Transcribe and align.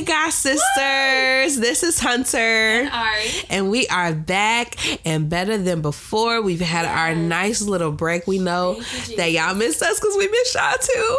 Hey, 0.00 0.06
God 0.06 0.30
sisters, 0.30 1.56
Woo! 1.56 1.60
this 1.60 1.82
is 1.82 1.98
Hunter 1.98 2.38
and 2.38 2.88
Ari, 2.88 3.28
and 3.50 3.70
we 3.70 3.86
are 3.88 4.14
back 4.14 4.76
and 5.06 5.28
better 5.28 5.58
than 5.58 5.82
before. 5.82 6.40
We've 6.40 6.58
had 6.58 6.84
yes. 6.84 6.98
our 6.98 7.14
nice 7.14 7.60
little 7.60 7.92
break. 7.92 8.26
We 8.26 8.38
know 8.38 8.80
you, 9.08 9.16
that 9.18 9.30
y'all 9.30 9.54
missed 9.54 9.82
us 9.82 10.00
because 10.00 10.16
we 10.16 10.26
missed 10.26 10.54
y'all 10.54 10.78
too. 10.80 11.18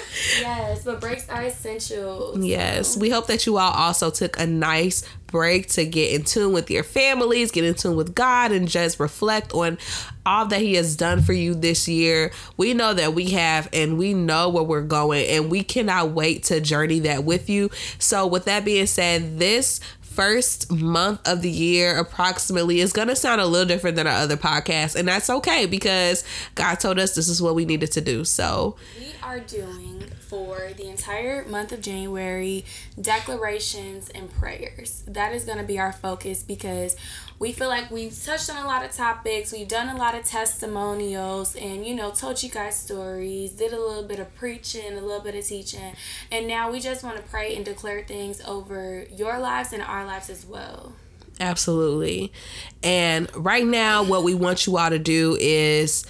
yes, 0.40 0.84
but 0.84 1.00
breaks 1.00 1.28
are 1.28 1.42
essential. 1.42 2.36
Yes, 2.42 2.96
we 2.96 3.10
hope 3.10 3.26
that 3.26 3.46
you 3.46 3.58
all 3.58 3.72
also 3.72 4.10
took 4.10 4.38
a 4.38 4.46
nice 4.46 5.04
break 5.26 5.68
to 5.68 5.84
get 5.84 6.12
in 6.12 6.24
tune 6.24 6.52
with 6.52 6.70
your 6.70 6.84
families, 6.84 7.50
get 7.50 7.64
in 7.64 7.74
tune 7.74 7.96
with 7.96 8.14
God, 8.14 8.52
and 8.52 8.68
just 8.68 8.98
reflect 9.00 9.52
on 9.52 9.78
all 10.24 10.46
that 10.46 10.60
He 10.60 10.74
has 10.74 10.96
done 10.96 11.22
for 11.22 11.32
you 11.32 11.54
this 11.54 11.88
year. 11.88 12.32
We 12.56 12.74
know 12.74 12.94
that 12.94 13.14
we 13.14 13.30
have, 13.30 13.68
and 13.72 13.98
we 13.98 14.14
know 14.14 14.48
where 14.48 14.62
we're 14.62 14.82
going, 14.82 15.26
and 15.28 15.50
we 15.50 15.62
cannot 15.62 16.12
wait 16.12 16.44
to 16.44 16.60
journey 16.60 17.00
that 17.00 17.24
with 17.24 17.50
you. 17.50 17.70
So, 17.98 18.26
with 18.26 18.44
that 18.46 18.64
being 18.64 18.86
said, 18.86 19.38
this 19.38 19.80
first 20.16 20.72
month 20.72 21.20
of 21.28 21.42
the 21.42 21.50
year 21.50 21.98
approximately 21.98 22.80
is 22.80 22.90
going 22.90 23.06
to 23.06 23.14
sound 23.14 23.38
a 23.38 23.44
little 23.44 23.68
different 23.68 23.96
than 23.96 24.06
our 24.06 24.14
other 24.14 24.38
podcasts 24.38 24.96
and 24.96 25.06
that's 25.06 25.28
okay 25.28 25.66
because 25.66 26.24
god 26.54 26.76
told 26.76 26.98
us 26.98 27.14
this 27.14 27.28
is 27.28 27.42
what 27.42 27.54
we 27.54 27.66
needed 27.66 27.92
to 27.92 28.00
do 28.00 28.24
so 28.24 28.74
we 28.98 29.12
are 29.26 29.40
doing 29.40 30.04
for 30.20 30.70
the 30.76 30.88
entire 30.88 31.44
month 31.46 31.72
of 31.72 31.80
January 31.80 32.64
declarations 33.00 34.08
and 34.10 34.32
prayers. 34.32 35.02
That 35.08 35.32
is 35.32 35.44
going 35.44 35.58
to 35.58 35.64
be 35.64 35.80
our 35.80 35.92
focus 35.92 36.44
because 36.44 36.94
we 37.40 37.50
feel 37.50 37.68
like 37.68 37.90
we've 37.90 38.16
touched 38.24 38.48
on 38.48 38.56
a 38.56 38.66
lot 38.66 38.84
of 38.84 38.92
topics, 38.92 39.52
we've 39.52 39.66
done 39.66 39.88
a 39.88 39.98
lot 39.98 40.14
of 40.14 40.24
testimonials, 40.24 41.56
and 41.56 41.84
you 41.84 41.94
know, 41.94 42.12
told 42.12 42.40
you 42.40 42.48
guys 42.48 42.78
stories, 42.78 43.52
did 43.52 43.72
a 43.72 43.80
little 43.80 44.04
bit 44.04 44.20
of 44.20 44.32
preaching, 44.36 44.92
a 44.92 45.00
little 45.00 45.20
bit 45.20 45.34
of 45.34 45.44
teaching, 45.44 45.96
and 46.30 46.46
now 46.46 46.70
we 46.70 46.78
just 46.78 47.02
want 47.02 47.16
to 47.16 47.22
pray 47.24 47.56
and 47.56 47.64
declare 47.64 48.04
things 48.04 48.40
over 48.46 49.06
your 49.10 49.40
lives 49.40 49.72
and 49.72 49.82
our 49.82 50.06
lives 50.06 50.30
as 50.30 50.46
well. 50.46 50.92
Absolutely. 51.40 52.32
And 52.82 53.28
right 53.36 53.66
now, 53.66 54.04
what 54.04 54.22
we 54.22 54.34
want 54.34 54.66
you 54.66 54.78
all 54.78 54.88
to 54.88 54.98
do 54.98 55.36
is 55.38 56.06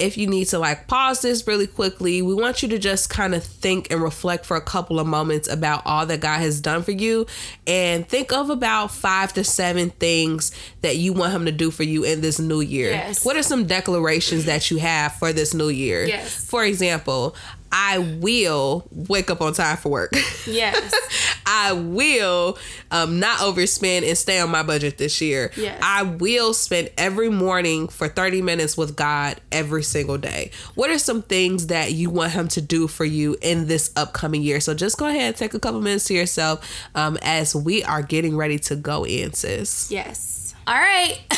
if 0.00 0.16
you 0.16 0.26
need 0.26 0.46
to 0.46 0.58
like 0.58 0.86
pause 0.86 1.20
this 1.22 1.46
really 1.46 1.66
quickly, 1.66 2.22
we 2.22 2.34
want 2.34 2.62
you 2.62 2.68
to 2.70 2.78
just 2.78 3.10
kind 3.10 3.34
of 3.34 3.44
think 3.44 3.90
and 3.90 4.02
reflect 4.02 4.46
for 4.46 4.56
a 4.56 4.60
couple 4.60 4.98
of 4.98 5.06
moments 5.06 5.48
about 5.48 5.82
all 5.84 6.06
that 6.06 6.20
God 6.20 6.40
has 6.40 6.60
done 6.60 6.82
for 6.82 6.92
you 6.92 7.26
and 7.66 8.08
think 8.08 8.32
of 8.32 8.50
about 8.50 8.90
five 8.90 9.32
to 9.34 9.44
seven 9.44 9.90
things 9.90 10.52
that 10.80 10.96
you 10.96 11.12
want 11.12 11.32
Him 11.32 11.44
to 11.44 11.52
do 11.52 11.70
for 11.70 11.82
you 11.82 12.04
in 12.04 12.20
this 12.20 12.38
new 12.38 12.60
year. 12.60 12.90
Yes. 12.90 13.24
What 13.24 13.36
are 13.36 13.42
some 13.42 13.66
declarations 13.66 14.46
that 14.46 14.70
you 14.70 14.78
have 14.78 15.12
for 15.14 15.32
this 15.32 15.54
new 15.54 15.68
year? 15.68 16.06
Yes. 16.06 16.44
For 16.44 16.64
example, 16.64 17.36
I 17.72 17.98
will 17.98 18.86
wake 18.90 19.30
up 19.30 19.40
on 19.40 19.52
time 19.52 19.76
for 19.76 19.90
work. 19.90 20.12
Yes. 20.46 20.92
I 21.46 21.72
will 21.72 22.58
um, 22.90 23.20
not 23.20 23.38
overspend 23.38 24.06
and 24.08 24.16
stay 24.16 24.40
on 24.40 24.50
my 24.50 24.62
budget 24.62 24.98
this 24.98 25.20
year. 25.20 25.52
Yes. 25.56 25.80
I 25.82 26.02
will 26.02 26.54
spend 26.54 26.90
every 26.98 27.28
morning 27.28 27.88
for 27.88 28.08
30 28.08 28.42
minutes 28.42 28.76
with 28.76 28.96
God 28.96 29.40
every 29.52 29.82
single 29.82 30.18
day. 30.18 30.50
What 30.74 30.90
are 30.90 30.98
some 30.98 31.22
things 31.22 31.68
that 31.68 31.92
you 31.92 32.10
want 32.10 32.32
Him 32.32 32.48
to 32.48 32.60
do 32.60 32.88
for 32.88 33.04
you 33.04 33.36
in 33.42 33.66
this 33.66 33.92
upcoming 33.96 34.42
year? 34.42 34.60
So 34.60 34.74
just 34.74 34.98
go 34.98 35.06
ahead 35.06 35.22
and 35.22 35.36
take 35.36 35.54
a 35.54 35.60
couple 35.60 35.80
minutes 35.80 36.06
to 36.06 36.14
yourself 36.14 36.68
um, 36.94 37.18
as 37.22 37.54
we 37.54 37.84
are 37.84 38.02
getting 38.02 38.36
ready 38.36 38.58
to 38.60 38.76
go 38.76 39.04
in, 39.04 39.32
sis. 39.32 39.90
Yes. 39.90 40.54
All 40.66 40.74
right. 40.74 41.18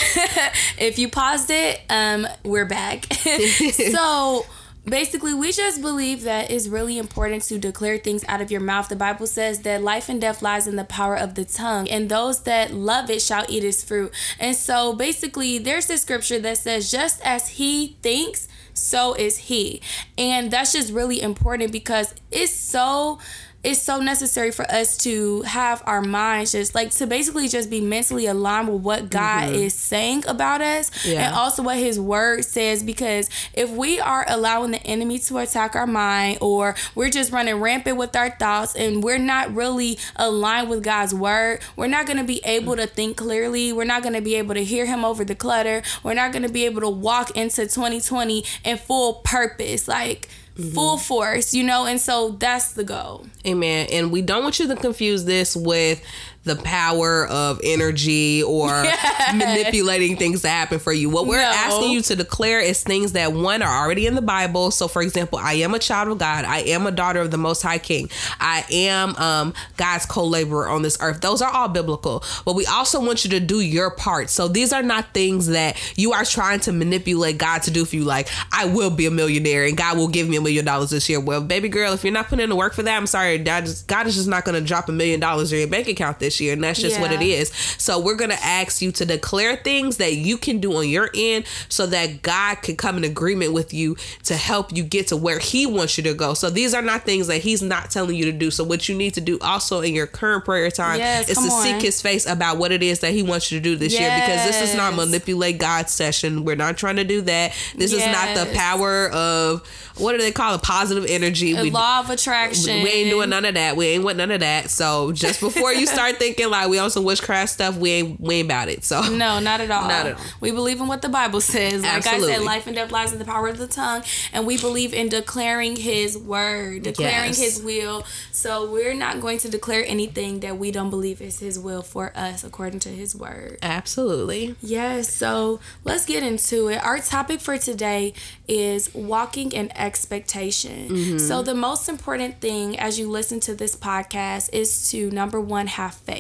if 0.79 0.99
you 0.99 1.09
paused 1.09 1.51
it, 1.51 1.81
um, 1.89 2.27
we're 2.45 2.67
back. 2.67 3.11
so 3.15 4.45
basically 4.85 5.33
we 5.33 5.53
just 5.53 5.81
believe 5.81 6.23
that 6.23 6.51
it's 6.51 6.69
really 6.69 6.99
important 6.99 7.43
to 7.45 7.59
declare 7.59 7.99
things 7.99 8.25
out 8.29 8.41
of 8.41 8.51
your 8.51 8.61
mouth. 8.61 8.89
The 8.89 8.97
bible 8.97 9.27
says 9.27 9.61
that 9.61 9.83
life 9.83 10.09
and 10.09 10.21
death 10.21 10.43
lies 10.43 10.67
in 10.67 10.77
the 10.77 10.85
power 10.85 11.17
of 11.17 11.35
the 11.35 11.45
tongue 11.45 11.89
and 11.89 12.09
those 12.09 12.43
that 12.43 12.73
love 12.73 13.09
it 13.11 13.23
shall 13.23 13.45
eat 13.49 13.65
its 13.65 13.85
fruit. 13.85 14.13
And 14.39 14.57
so 14.57 14.93
basically 14.95 15.59
there's 15.59 15.87
this 15.87 16.03
scripture 16.03 16.41
that 16.41 16.59
says 16.59 16.91
just 16.91 17.21
as 17.23 17.49
he 17.51 17.97
thinks 18.03 18.49
so 18.75 19.15
is 19.15 19.37
he. 19.37 19.81
And 20.17 20.51
that's 20.51 20.73
just 20.73 20.93
really 20.93 21.21
important 21.21 21.73
because 21.73 22.15
it's 22.31 22.55
so 22.55 23.19
it's 23.65 23.81
so 23.81 24.01
necessary 24.01 24.51
for 24.51 24.65
us 24.71 24.97
to 24.97 25.43
have 25.43 25.83
our 25.87 26.03
minds 26.03 26.53
just 26.53 26.75
like 26.75 26.91
to 26.91 27.07
basically 27.07 27.47
just 27.47 27.71
be 27.71 27.81
mentally 27.81 28.27
aligned 28.27 28.69
with 28.69 28.83
what 28.83 29.09
God 29.09 29.45
mm-hmm. 29.45 29.55
is 29.55 29.75
saying 29.75 30.25
about 30.27 30.61
us 30.61 31.07
yeah. 31.07 31.27
and 31.27 31.35
also 31.35 31.63
what 31.63 31.77
his 31.77 31.99
word 31.99 32.45
says 32.45 32.83
because 32.83 33.31
if 33.55 33.71
we 33.71 34.01
are 34.01 34.25
allowing 34.29 34.73
the 34.73 34.83
enemy 34.85 35.19
to 35.21 35.39
attack 35.39 35.77
our 35.77 35.87
mind 35.87 36.39
or 36.41 36.75
we're 36.95 37.11
just 37.11 37.31
running 37.31 37.61
rampant 37.61 37.97
with 37.97 38.17
our 38.17 38.31
thoughts 38.31 38.75
and 38.75 39.03
we're 39.05 39.19
not 39.19 39.55
really 39.55 39.99
aligned 40.17 40.69
with 40.69 40.83
God's 40.83 41.15
word, 41.15 41.61
we're 41.77 41.87
not 41.87 42.07
going 42.07 42.19
to 42.19 42.25
be 42.25 42.41
able 42.45 42.77
to 42.77 42.87
think 42.87 43.17
clearly. 43.17 43.73
We're 43.73 43.85
not 43.85 44.03
going 44.03 44.15
to 44.15 44.21
be 44.21 44.35
able 44.35 44.55
to 44.55 44.65
hear 44.65 44.87
him 44.87 45.05
over 45.05 45.25
the 45.25 45.35
clutter. 45.35 45.83
We're 46.03 46.15
not 46.15 46.33
going 46.33 46.43
to 46.43 46.53
be 46.53 46.65
able 46.65 46.81
to 46.81 46.91
walk 46.91 47.37
into 47.37 47.63
2020 47.63 48.45
in 48.65 48.77
full 48.77 49.15
purpose. 49.15 49.87
Like 49.87 50.29
mm-hmm. 50.57 50.71
full 50.71 50.99
force, 50.99 51.55
you 51.55 51.65
know, 51.65 51.87
and 51.87 52.01
so 52.01 52.31
that's 52.31 52.73
the 52.73 52.85
goal. 52.85 53.27
Amen. 53.47 53.89
And 53.93 54.11
we 54.11 54.23
don't 54.23 54.43
want 54.43 54.59
you 54.59 54.69
to 54.69 54.77
confuse 54.77 55.25
this 55.25 55.57
with 55.57 56.03
the 56.45 56.57
power 56.57 57.27
of 57.29 57.61
energy 57.63 58.43
or 58.43 58.69
yes. 58.69 59.35
manipulating 59.35 60.17
things 60.17 60.43
to 60.43 60.49
happen 60.49 60.79
for 60.79 60.93
you. 60.93 61.09
What 61.09 61.27
we're 61.27 61.37
no. 61.37 61.45
asking 61.45 61.93
you 61.93 62.03
to 62.03 62.17
declare 62.17 62.61
is 62.61 62.83
things 62.83 63.13
that 63.13 63.33
one 63.33 63.63
are 63.63 63.85
already 63.85 64.07
in 64.07 64.15
the 64.15 64.23
Bible. 64.23 64.71
So, 64.73 64.89
for 64.89 65.03
example, 65.03 65.39
I 65.39 65.55
am 65.55 65.75
a 65.75 65.79
child 65.79 66.09
of 66.09 66.19
God. 66.19 66.45
I 66.45 66.59
am 66.59 66.87
a 66.87 66.91
daughter 66.91 67.21
of 67.21 67.31
the 67.31 67.39
Most 67.39 67.63
High 67.63 67.79
King. 67.79 68.11
I 68.41 68.65
am 68.71 69.15
um, 69.17 69.55
God's 69.77 70.07
co-laborer 70.07 70.69
on 70.69 70.83
this 70.83 70.99
earth. 71.01 71.21
Those 71.21 71.43
are 71.43 71.51
all 71.51 71.69
biblical. 71.69 72.25
But 72.45 72.55
we 72.55 72.67
also 72.67 73.01
want 73.05 73.25
you 73.25 73.31
to 73.31 73.41
do 73.41 73.61
your 73.61 73.91
part. 73.91 74.29
So 74.29 74.49
these 74.49 74.73
are 74.73 74.83
not 74.83 75.15
things 75.15 75.47
that 75.49 75.81
you 75.97 76.13
are 76.13 76.25
trying 76.25 76.61
to 76.61 76.73
manipulate 76.73 77.39
God 77.39 77.63
to 77.63 77.71
do 77.71 77.85
for 77.85 77.95
you. 77.95 78.05
Like 78.05 78.29
I 78.51 78.65
will 78.65 78.91
be 78.91 79.07
a 79.07 79.11
millionaire 79.11 79.65
and 79.65 79.77
God 79.77 79.97
will 79.97 80.09
give 80.09 80.29
me 80.29 80.37
a 80.37 80.41
million 80.41 80.65
dollars 80.65 80.91
this 80.91 81.09
year. 81.09 81.21
Well, 81.21 81.41
baby 81.41 81.69
girl, 81.69 81.93
if 81.93 82.03
you're 82.03 82.13
not 82.13 82.27
putting 82.27 82.43
in 82.43 82.51
the 82.51 82.57
work 82.57 82.75
for 82.75 82.83
that, 82.83 82.97
I'm 82.97 83.07
sorry. 83.07 83.39
God, 83.39 83.65
just, 83.65 83.87
God 83.87 84.07
is 84.09 84.17
just 84.17 84.29
not 84.29 84.45
going 84.45 84.61
to 84.61 84.67
drop 84.67 84.89
a 84.89 84.93
million 84.93 85.21
dollars 85.21 85.53
in 85.53 85.61
your 85.61 85.69
bank 85.69 85.87
account 85.87 86.19
this 86.19 86.32
this 86.33 86.41
year, 86.41 86.55
and 86.55 86.65
that's 86.65 86.81
just 86.81 86.97
yeah. 86.97 87.03
what 87.03 87.13
it 87.13 87.23
is. 87.23 87.51
So 87.79 87.99
we're 87.99 88.17
gonna 88.17 88.39
ask 88.43 88.81
you 88.81 88.93
to 88.93 89.05
declare 89.05 89.57
things 89.57 89.99
that 89.99 90.15
you 90.15 90.39
can 90.39 90.59
do 90.59 90.75
on 90.77 90.89
your 90.89 91.11
end, 91.15 91.45
so 91.69 91.87
that 91.87 92.23
God 92.23 92.57
can 92.63 92.77
come 92.77 92.97
in 92.97 93.05
agreement 93.05 93.53
with 93.53 93.75
you 93.75 93.97
to 94.25 94.35
help 94.35 94.75
you 94.75 94.83
get 94.83 95.09
to 95.09 95.17
where 95.17 95.39
He 95.39 95.67
wants 95.67 95.99
you 95.99 96.05
to 96.05 96.15
go. 96.15 96.35
So 96.35 96.51
these 96.51 96.75
are 96.75 96.83
not 96.83 97.03
things 97.03 97.27
that 97.27 97.39
He's 97.39 97.63
not 97.63 97.91
telling 97.91 98.17
you 98.17 98.25
to 98.27 98.33
do. 98.33 98.51
So 98.51 98.65
what 98.65 98.89
you 98.89 98.97
need 98.97 99.15
to 99.15 99.21
do 99.21 99.39
also 99.41 99.81
in 99.81 99.95
your 99.95 100.07
current 100.07 100.45
prayer 100.45 100.71
time 100.71 100.99
yes, 100.99 101.29
is 101.29 101.37
to 101.37 101.45
on. 101.45 101.63
seek 101.63 101.83
His 101.83 102.01
face 102.01 102.27
about 102.27 102.59
what 102.59 102.73
it 102.73 102.83
is 102.83 103.01
that 103.01 103.13
He 103.13 103.23
wants 103.23 103.53
you 103.53 103.59
to 103.59 103.63
do 103.63 103.77
this 103.77 103.93
yes. 103.93 104.01
year, 104.01 104.11
because 104.21 104.47
this 104.47 104.71
is 104.71 104.77
not 104.77 104.95
manipulate 104.95 105.59
God 105.59 105.89
session. 105.89 106.45
We're 106.45 106.57
not 106.57 106.79
trying 106.79 106.97
to 106.97 107.05
do 107.05 107.21
that. 107.23 107.53
This 107.77 107.93
yes. 107.93 108.01
is 108.01 108.07
not 108.07 108.47
the 108.47 108.57
power 108.57 109.09
of 109.11 109.67
what 109.99 110.13
do 110.13 110.19
they 110.19 110.33
call 110.33 110.55
it? 110.55 110.63
Positive 110.63 111.05
energy. 111.07 111.55
We, 111.55 111.71
law 111.71 112.01
of 112.01 112.09
attraction. 112.09 112.83
We 112.83 112.89
ain't 112.89 113.11
doing 113.11 113.29
none 113.29 113.45
of 113.45 113.55
that. 113.55 113.77
We 113.77 113.89
ain't 113.89 114.05
with 114.05 114.17
none 114.17 114.31
of 114.31 114.41
that. 114.41 114.71
So 114.71 115.13
just 115.13 115.41
before 115.41 115.73
you 115.73 115.87
start 115.87 116.19
thinking 116.23 116.51
like 116.51 116.69
we 116.69 116.79
on 116.79 116.89
some 116.89 117.03
witchcraft 117.03 117.51
stuff, 117.51 117.77
we 117.77 117.91
ain't 117.91 118.21
we 118.21 118.37
ain't 118.37 118.47
about 118.47 118.69
it. 118.69 118.85
So 118.85 119.01
no, 119.03 119.41
not 119.41 119.61
at 119.61 119.71
all. 119.71 119.89
Not 119.89 120.07
at 120.07 120.17
all. 120.17 120.25
We 120.41 120.53
believe 120.53 120.81
in 120.81 120.87
what 120.87 121.03
the 121.03 121.09
Bible 121.09 121.41
says. 121.41 121.83
Like 121.83 121.95
Absolutely. 121.95 122.33
I 122.33 122.37
said, 122.37 122.45
life 122.45 122.67
and 122.69 122.77
death 122.77 122.93
lies 122.93 123.13
in 123.13 123.19
the 123.19 123.25
power 123.25 123.49
of 123.49 123.59
the 123.59 123.67
tongue, 123.67 124.05
and 124.33 124.47
we 124.47 124.57
believe 124.57 124.95
in 124.95 125.09
declaring 125.09 125.75
His 125.75 126.17
word, 126.17 126.85
declaring 126.85 127.29
yes. 127.29 127.41
His 127.41 127.63
will. 127.63 128.05
So 128.31 128.71
we're 128.71 128.95
not 128.95 129.21
going 129.21 129.39
to 129.39 129.49
declare 129.49 129.85
anything 129.85 130.41
that 130.41 130.59
we 130.59 130.71
don't 130.71 130.91
believe 130.91 131.21
is 131.21 131.41
His 131.41 131.59
will 131.59 131.83
for 131.83 132.13
us 132.17 132.45
according 132.45 132.81
to 132.81 132.91
His 132.91 133.17
word. 133.17 133.59
Absolutely. 133.61 134.55
Yes. 134.63 135.13
So 135.13 135.59
let's 135.83 136.07
get 136.07 136.23
into 136.23 136.69
it. 136.69 136.85
Our 136.85 137.01
topic 137.01 137.41
for 137.41 137.59
today 137.59 138.15
is 138.47 138.95
walking 138.95 139.51
in 139.51 139.77
expectation. 139.77 140.89
Mm-hmm. 140.89 141.19
So, 141.19 141.43
the 141.43 141.55
most 141.55 141.89
important 141.89 142.41
thing 142.41 142.79
as 142.79 142.99
you 142.99 143.09
listen 143.09 143.41
to 143.41 143.55
this 143.55 143.75
podcast 143.75 144.51
is 144.53 144.91
to 144.91 145.11
number 145.11 145.41
one, 145.41 145.67
have 145.67 145.95
faith. 145.95 146.12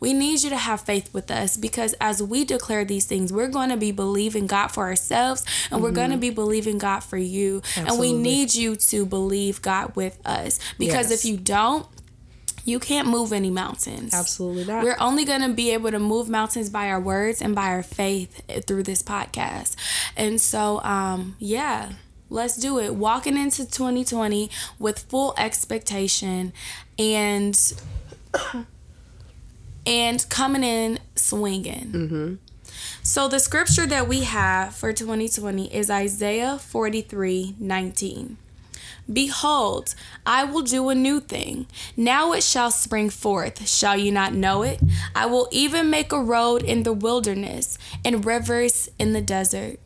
We 0.00 0.12
need 0.12 0.42
you 0.42 0.50
to 0.50 0.56
have 0.56 0.80
faith 0.80 1.12
with 1.12 1.30
us 1.30 1.56
because 1.56 1.94
as 1.94 2.22
we 2.22 2.44
declare 2.44 2.84
these 2.84 3.06
things, 3.06 3.32
we're 3.32 3.48
going 3.48 3.70
to 3.70 3.76
be 3.76 3.92
believing 3.92 4.46
God 4.46 4.68
for 4.68 4.84
ourselves 4.84 5.44
and 5.70 5.76
mm-hmm. 5.76 5.82
we're 5.82 5.92
going 5.92 6.10
to 6.10 6.16
be 6.16 6.30
believing 6.30 6.78
God 6.78 7.00
for 7.00 7.18
you. 7.18 7.58
Absolutely. 7.76 7.90
And 7.90 8.00
we 8.00 8.12
need 8.12 8.54
you 8.54 8.76
to 8.76 9.06
believe 9.06 9.62
God 9.62 9.94
with 9.96 10.20
us 10.26 10.58
because 10.78 11.10
yes. 11.10 11.24
if 11.24 11.30
you 11.30 11.36
don't, 11.36 11.86
you 12.66 12.80
can't 12.80 13.06
move 13.06 13.32
any 13.32 13.50
mountains. 13.50 14.12
Absolutely 14.12 14.64
not. 14.64 14.82
We're 14.82 14.96
only 14.98 15.24
going 15.24 15.42
to 15.42 15.52
be 15.52 15.70
able 15.70 15.92
to 15.92 16.00
move 16.00 16.28
mountains 16.28 16.68
by 16.68 16.88
our 16.90 17.00
words 17.00 17.40
and 17.40 17.54
by 17.54 17.68
our 17.68 17.84
faith 17.84 18.42
through 18.66 18.82
this 18.82 19.02
podcast. 19.02 19.76
And 20.16 20.40
so, 20.40 20.82
um, 20.82 21.36
yeah, 21.38 21.92
let's 22.28 22.56
do 22.56 22.80
it. 22.80 22.96
Walking 22.96 23.36
into 23.36 23.64
2020 23.64 24.50
with 24.80 24.98
full 25.08 25.32
expectation 25.38 26.52
and 26.98 27.56
and 29.86 30.28
coming 30.28 30.64
in 30.64 30.98
swinging. 31.14 31.92
Mm-hmm. 31.92 32.34
So 33.02 33.28
the 33.28 33.38
scripture 33.38 33.86
that 33.86 34.08
we 34.08 34.22
have 34.22 34.74
for 34.74 34.92
2020 34.92 35.72
is 35.72 35.88
Isaiah 35.90 36.58
43 36.58 37.54
19. 37.58 38.36
Behold, 39.12 39.94
I 40.26 40.42
will 40.42 40.62
do 40.62 40.88
a 40.88 40.94
new 40.94 41.20
thing. 41.20 41.66
Now 41.96 42.32
it 42.32 42.42
shall 42.42 42.72
spring 42.72 43.08
forth. 43.08 43.68
Shall 43.68 43.96
you 43.96 44.10
not 44.10 44.34
know 44.34 44.62
it? 44.62 44.80
I 45.14 45.26
will 45.26 45.48
even 45.52 45.90
make 45.90 46.10
a 46.10 46.20
road 46.20 46.64
in 46.64 46.82
the 46.82 46.92
wilderness 46.92 47.78
and 48.04 48.26
rivers 48.26 48.88
in 48.98 49.12
the 49.12 49.20
desert. 49.20 49.78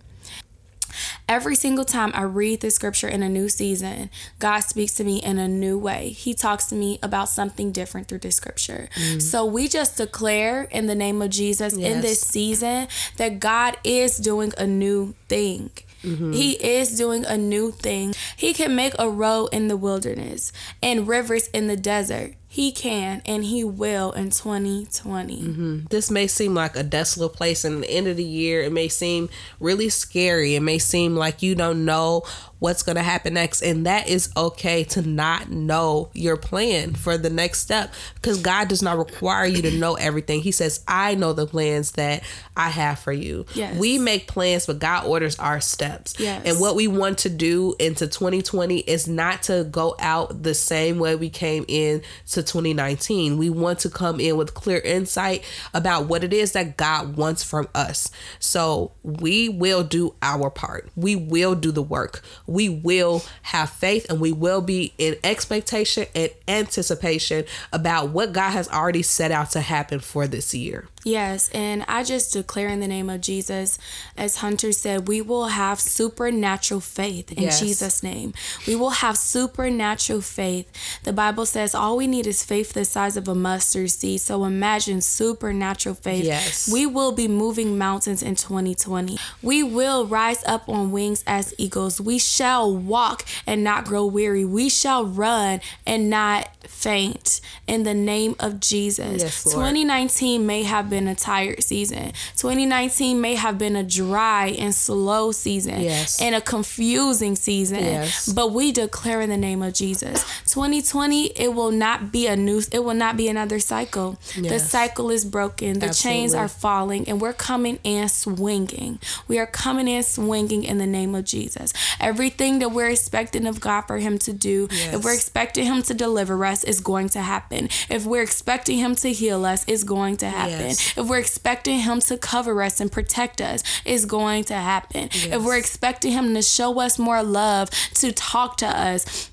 Every 1.30 1.54
single 1.54 1.84
time 1.84 2.10
I 2.12 2.22
read 2.22 2.60
the 2.60 2.72
scripture 2.72 3.06
in 3.06 3.22
a 3.22 3.28
new 3.28 3.48
season, 3.48 4.10
God 4.40 4.60
speaks 4.60 4.94
to 4.94 5.04
me 5.04 5.22
in 5.22 5.38
a 5.38 5.46
new 5.46 5.78
way. 5.78 6.08
He 6.08 6.34
talks 6.34 6.64
to 6.66 6.74
me 6.74 6.98
about 7.04 7.28
something 7.28 7.70
different 7.70 8.08
through 8.08 8.18
the 8.18 8.32
scripture. 8.32 8.88
Mm. 8.96 9.22
So 9.22 9.44
we 9.44 9.68
just 9.68 9.96
declare 9.96 10.64
in 10.64 10.86
the 10.86 10.96
name 10.96 11.22
of 11.22 11.30
Jesus 11.30 11.76
yes. 11.76 11.94
in 11.94 12.00
this 12.00 12.20
season 12.20 12.88
that 13.16 13.38
God 13.38 13.76
is 13.84 14.16
doing 14.16 14.52
a 14.58 14.66
new 14.66 15.14
thing. 15.28 15.70
Mm-hmm. 16.02 16.32
He 16.32 16.52
is 16.52 16.96
doing 16.98 17.24
a 17.24 17.36
new 17.36 17.70
thing. 17.70 18.12
He 18.36 18.52
can 18.52 18.74
make 18.74 18.94
a 18.98 19.08
road 19.08 19.50
in 19.52 19.68
the 19.68 19.76
wilderness 19.76 20.52
and 20.82 21.06
rivers 21.06 21.46
in 21.48 21.68
the 21.68 21.76
desert. 21.76 22.34
He 22.52 22.72
can 22.72 23.22
and 23.26 23.44
he 23.44 23.62
will 23.62 24.10
in 24.10 24.30
2020. 24.30 25.40
Mm-hmm. 25.40 25.78
This 25.88 26.10
may 26.10 26.26
seem 26.26 26.52
like 26.52 26.74
a 26.74 26.82
desolate 26.82 27.32
place 27.34 27.64
in 27.64 27.82
the 27.82 27.88
end 27.88 28.08
of 28.08 28.16
the 28.16 28.24
year. 28.24 28.62
It 28.62 28.72
may 28.72 28.88
seem 28.88 29.28
really 29.60 29.88
scary. 29.88 30.56
It 30.56 30.60
may 30.60 30.78
seem 30.78 31.14
like 31.14 31.42
you 31.42 31.54
don't 31.54 31.84
know 31.84 32.24
what's 32.60 32.82
going 32.82 32.96
to 32.96 33.02
happen 33.02 33.34
next. 33.34 33.62
And 33.62 33.86
that 33.86 34.08
is 34.08 34.30
okay 34.36 34.84
to 34.84 35.02
not 35.02 35.50
know 35.50 36.10
your 36.12 36.36
plan 36.36 36.94
for 36.94 37.16
the 37.16 37.30
next 37.30 37.60
step 37.60 37.92
because 38.14 38.40
God 38.40 38.68
does 38.68 38.82
not 38.82 38.98
require 38.98 39.46
you 39.46 39.62
to 39.62 39.70
know 39.70 39.94
everything. 39.94 40.40
He 40.40 40.52
says, 40.52 40.84
I 40.86 41.14
know 41.14 41.32
the 41.32 41.46
plans 41.46 41.92
that 41.92 42.22
I 42.56 42.68
have 42.68 42.98
for 42.98 43.12
you. 43.12 43.46
Yes. 43.54 43.78
We 43.78 43.98
make 43.98 44.26
plans, 44.28 44.66
but 44.66 44.78
God 44.78 45.06
orders 45.06 45.38
our 45.38 45.60
steps. 45.60 46.18
Yes. 46.18 46.42
And 46.44 46.60
what 46.60 46.76
we 46.76 46.86
want 46.86 47.18
to 47.18 47.30
do 47.30 47.74
into 47.78 48.06
2020 48.06 48.80
is 48.80 49.08
not 49.08 49.42
to 49.44 49.64
go 49.64 49.96
out 49.98 50.42
the 50.42 50.54
same 50.54 50.98
way 50.98 51.16
we 51.16 51.30
came 51.30 51.64
in 51.66 52.02
to 52.32 52.39
2019. 52.42 53.38
We 53.38 53.50
want 53.50 53.78
to 53.80 53.90
come 53.90 54.20
in 54.20 54.36
with 54.36 54.54
clear 54.54 54.78
insight 54.78 55.44
about 55.74 56.06
what 56.06 56.24
it 56.24 56.32
is 56.32 56.52
that 56.52 56.76
God 56.76 57.16
wants 57.16 57.42
from 57.42 57.68
us. 57.74 58.10
So 58.38 58.92
we 59.02 59.48
will 59.48 59.82
do 59.82 60.14
our 60.22 60.50
part. 60.50 60.88
We 60.96 61.16
will 61.16 61.54
do 61.54 61.70
the 61.70 61.82
work 61.82 62.22
we 62.50 62.68
will 62.68 63.22
have 63.42 63.70
faith 63.70 64.06
and 64.10 64.20
we 64.20 64.32
will 64.32 64.60
be 64.60 64.92
in 64.98 65.16
expectation 65.22 66.06
and 66.14 66.30
anticipation 66.48 67.44
about 67.72 68.10
what 68.10 68.32
God 68.32 68.50
has 68.50 68.68
already 68.68 69.02
set 69.02 69.30
out 69.30 69.50
to 69.52 69.60
happen 69.60 70.00
for 70.00 70.26
this 70.26 70.52
year. 70.54 70.88
Yes, 71.04 71.48
and 71.54 71.84
I 71.88 72.04
just 72.04 72.32
declare 72.32 72.68
in 72.68 72.80
the 72.80 72.88
name 72.88 73.08
of 73.08 73.20
Jesus, 73.22 73.78
as 74.16 74.36
Hunter 74.36 74.72
said, 74.72 75.08
we 75.08 75.22
will 75.22 75.46
have 75.46 75.80
supernatural 75.80 76.80
faith 76.80 77.32
in 77.32 77.44
yes. 77.44 77.60
Jesus' 77.60 78.02
name. 78.02 78.34
We 78.66 78.76
will 78.76 78.90
have 78.90 79.16
supernatural 79.16 80.20
faith. 80.20 80.70
The 81.04 81.12
Bible 81.12 81.46
says 81.46 81.74
all 81.74 81.96
we 81.96 82.06
need 82.06 82.26
is 82.26 82.44
faith 82.44 82.74
the 82.74 82.84
size 82.84 83.16
of 83.16 83.28
a 83.28 83.34
mustard 83.34 83.90
seed. 83.90 84.20
So 84.20 84.44
imagine 84.44 85.00
supernatural 85.00 85.94
faith. 85.94 86.24
Yes. 86.24 86.70
We 86.70 86.84
will 86.84 87.12
be 87.12 87.28
moving 87.28 87.78
mountains 87.78 88.22
in 88.22 88.34
2020. 88.34 89.16
We 89.42 89.62
will 89.62 90.06
rise 90.06 90.44
up 90.44 90.68
on 90.68 90.92
wings 90.92 91.24
as 91.26 91.54
eagles. 91.56 91.98
We 92.00 92.18
shall 92.18 92.76
walk 92.76 93.24
and 93.46 93.64
not 93.64 93.86
grow 93.86 94.04
weary. 94.04 94.44
We 94.44 94.68
shall 94.68 95.06
run 95.06 95.60
and 95.86 96.10
not 96.10 96.48
faint 96.64 97.40
in 97.66 97.84
the 97.84 97.94
name 97.94 98.36
of 98.38 98.60
Jesus. 98.60 99.22
Yes, 99.22 99.44
2019 99.44 100.46
may 100.46 100.64
have 100.64 100.89
been 100.90 101.08
a 101.08 101.14
tired 101.14 101.62
season. 101.62 102.12
2019 102.36 103.20
may 103.20 103.34
have 103.34 103.58
been 103.58 103.76
a 103.76 103.82
dry 103.82 104.48
and 104.48 104.74
slow 104.74 105.32
season 105.32 105.80
yes. 105.80 106.20
and 106.20 106.34
a 106.34 106.40
confusing 106.40 107.36
season. 107.36 107.78
Yes. 107.78 108.30
But 108.32 108.52
we 108.52 108.72
declare 108.72 109.20
in 109.20 109.30
the 109.30 109.36
name 109.36 109.62
of 109.62 109.72
Jesus. 109.72 110.24
2020 110.46 111.26
it 111.28 111.54
will 111.54 111.70
not 111.70 112.12
be 112.12 112.26
a 112.26 112.36
new 112.36 112.60
it 112.72 112.84
will 112.84 112.94
not 112.94 113.16
be 113.16 113.28
another 113.28 113.58
cycle. 113.58 114.18
Yes. 114.36 114.52
The 114.52 114.58
cycle 114.58 115.10
is 115.10 115.24
broken. 115.24 115.78
The 115.78 115.86
Absolutely. 115.86 116.20
chains 116.20 116.34
are 116.34 116.48
falling 116.48 117.08
and 117.08 117.20
we're 117.20 117.32
coming 117.32 117.78
in 117.84 118.08
swinging. 118.08 118.98
We 119.28 119.38
are 119.38 119.46
coming 119.46 119.88
in 119.88 120.02
swinging 120.02 120.64
in 120.64 120.78
the 120.78 120.86
name 120.86 121.14
of 121.14 121.24
Jesus. 121.24 121.72
Everything 122.00 122.58
that 122.58 122.70
we're 122.70 122.90
expecting 122.90 123.46
of 123.46 123.60
God 123.60 123.82
for 123.82 123.98
him 123.98 124.18
to 124.18 124.32
do, 124.32 124.68
if 124.70 125.04
we're 125.04 125.14
expecting 125.14 125.66
him 125.66 125.82
to 125.82 125.94
deliver 125.94 126.44
us, 126.44 126.64
is 126.64 126.80
going 126.80 127.08
to 127.10 127.20
happen. 127.20 127.68
If 127.88 128.04
we're 128.04 128.22
expecting 128.22 128.78
him 128.78 128.94
to 128.96 129.12
heal 129.12 129.44
us, 129.44 129.64
it's 129.66 129.84
going 129.84 130.16
to 130.18 130.26
happen. 130.26 130.74
If 130.96 131.08
we're 131.08 131.18
expecting 131.18 131.80
Him 131.80 132.00
to 132.00 132.16
cover 132.16 132.62
us 132.62 132.80
and 132.80 132.90
protect 132.90 133.40
us, 133.40 133.62
it's 133.84 134.04
going 134.04 134.44
to 134.44 134.54
happen. 134.54 135.08
Yes. 135.12 135.26
If 135.26 135.42
we're 135.42 135.58
expecting 135.58 136.12
Him 136.12 136.34
to 136.34 136.42
show 136.42 136.80
us 136.80 136.98
more 136.98 137.22
love, 137.22 137.70
to 137.94 138.12
talk 138.12 138.56
to 138.58 138.66
us, 138.66 139.30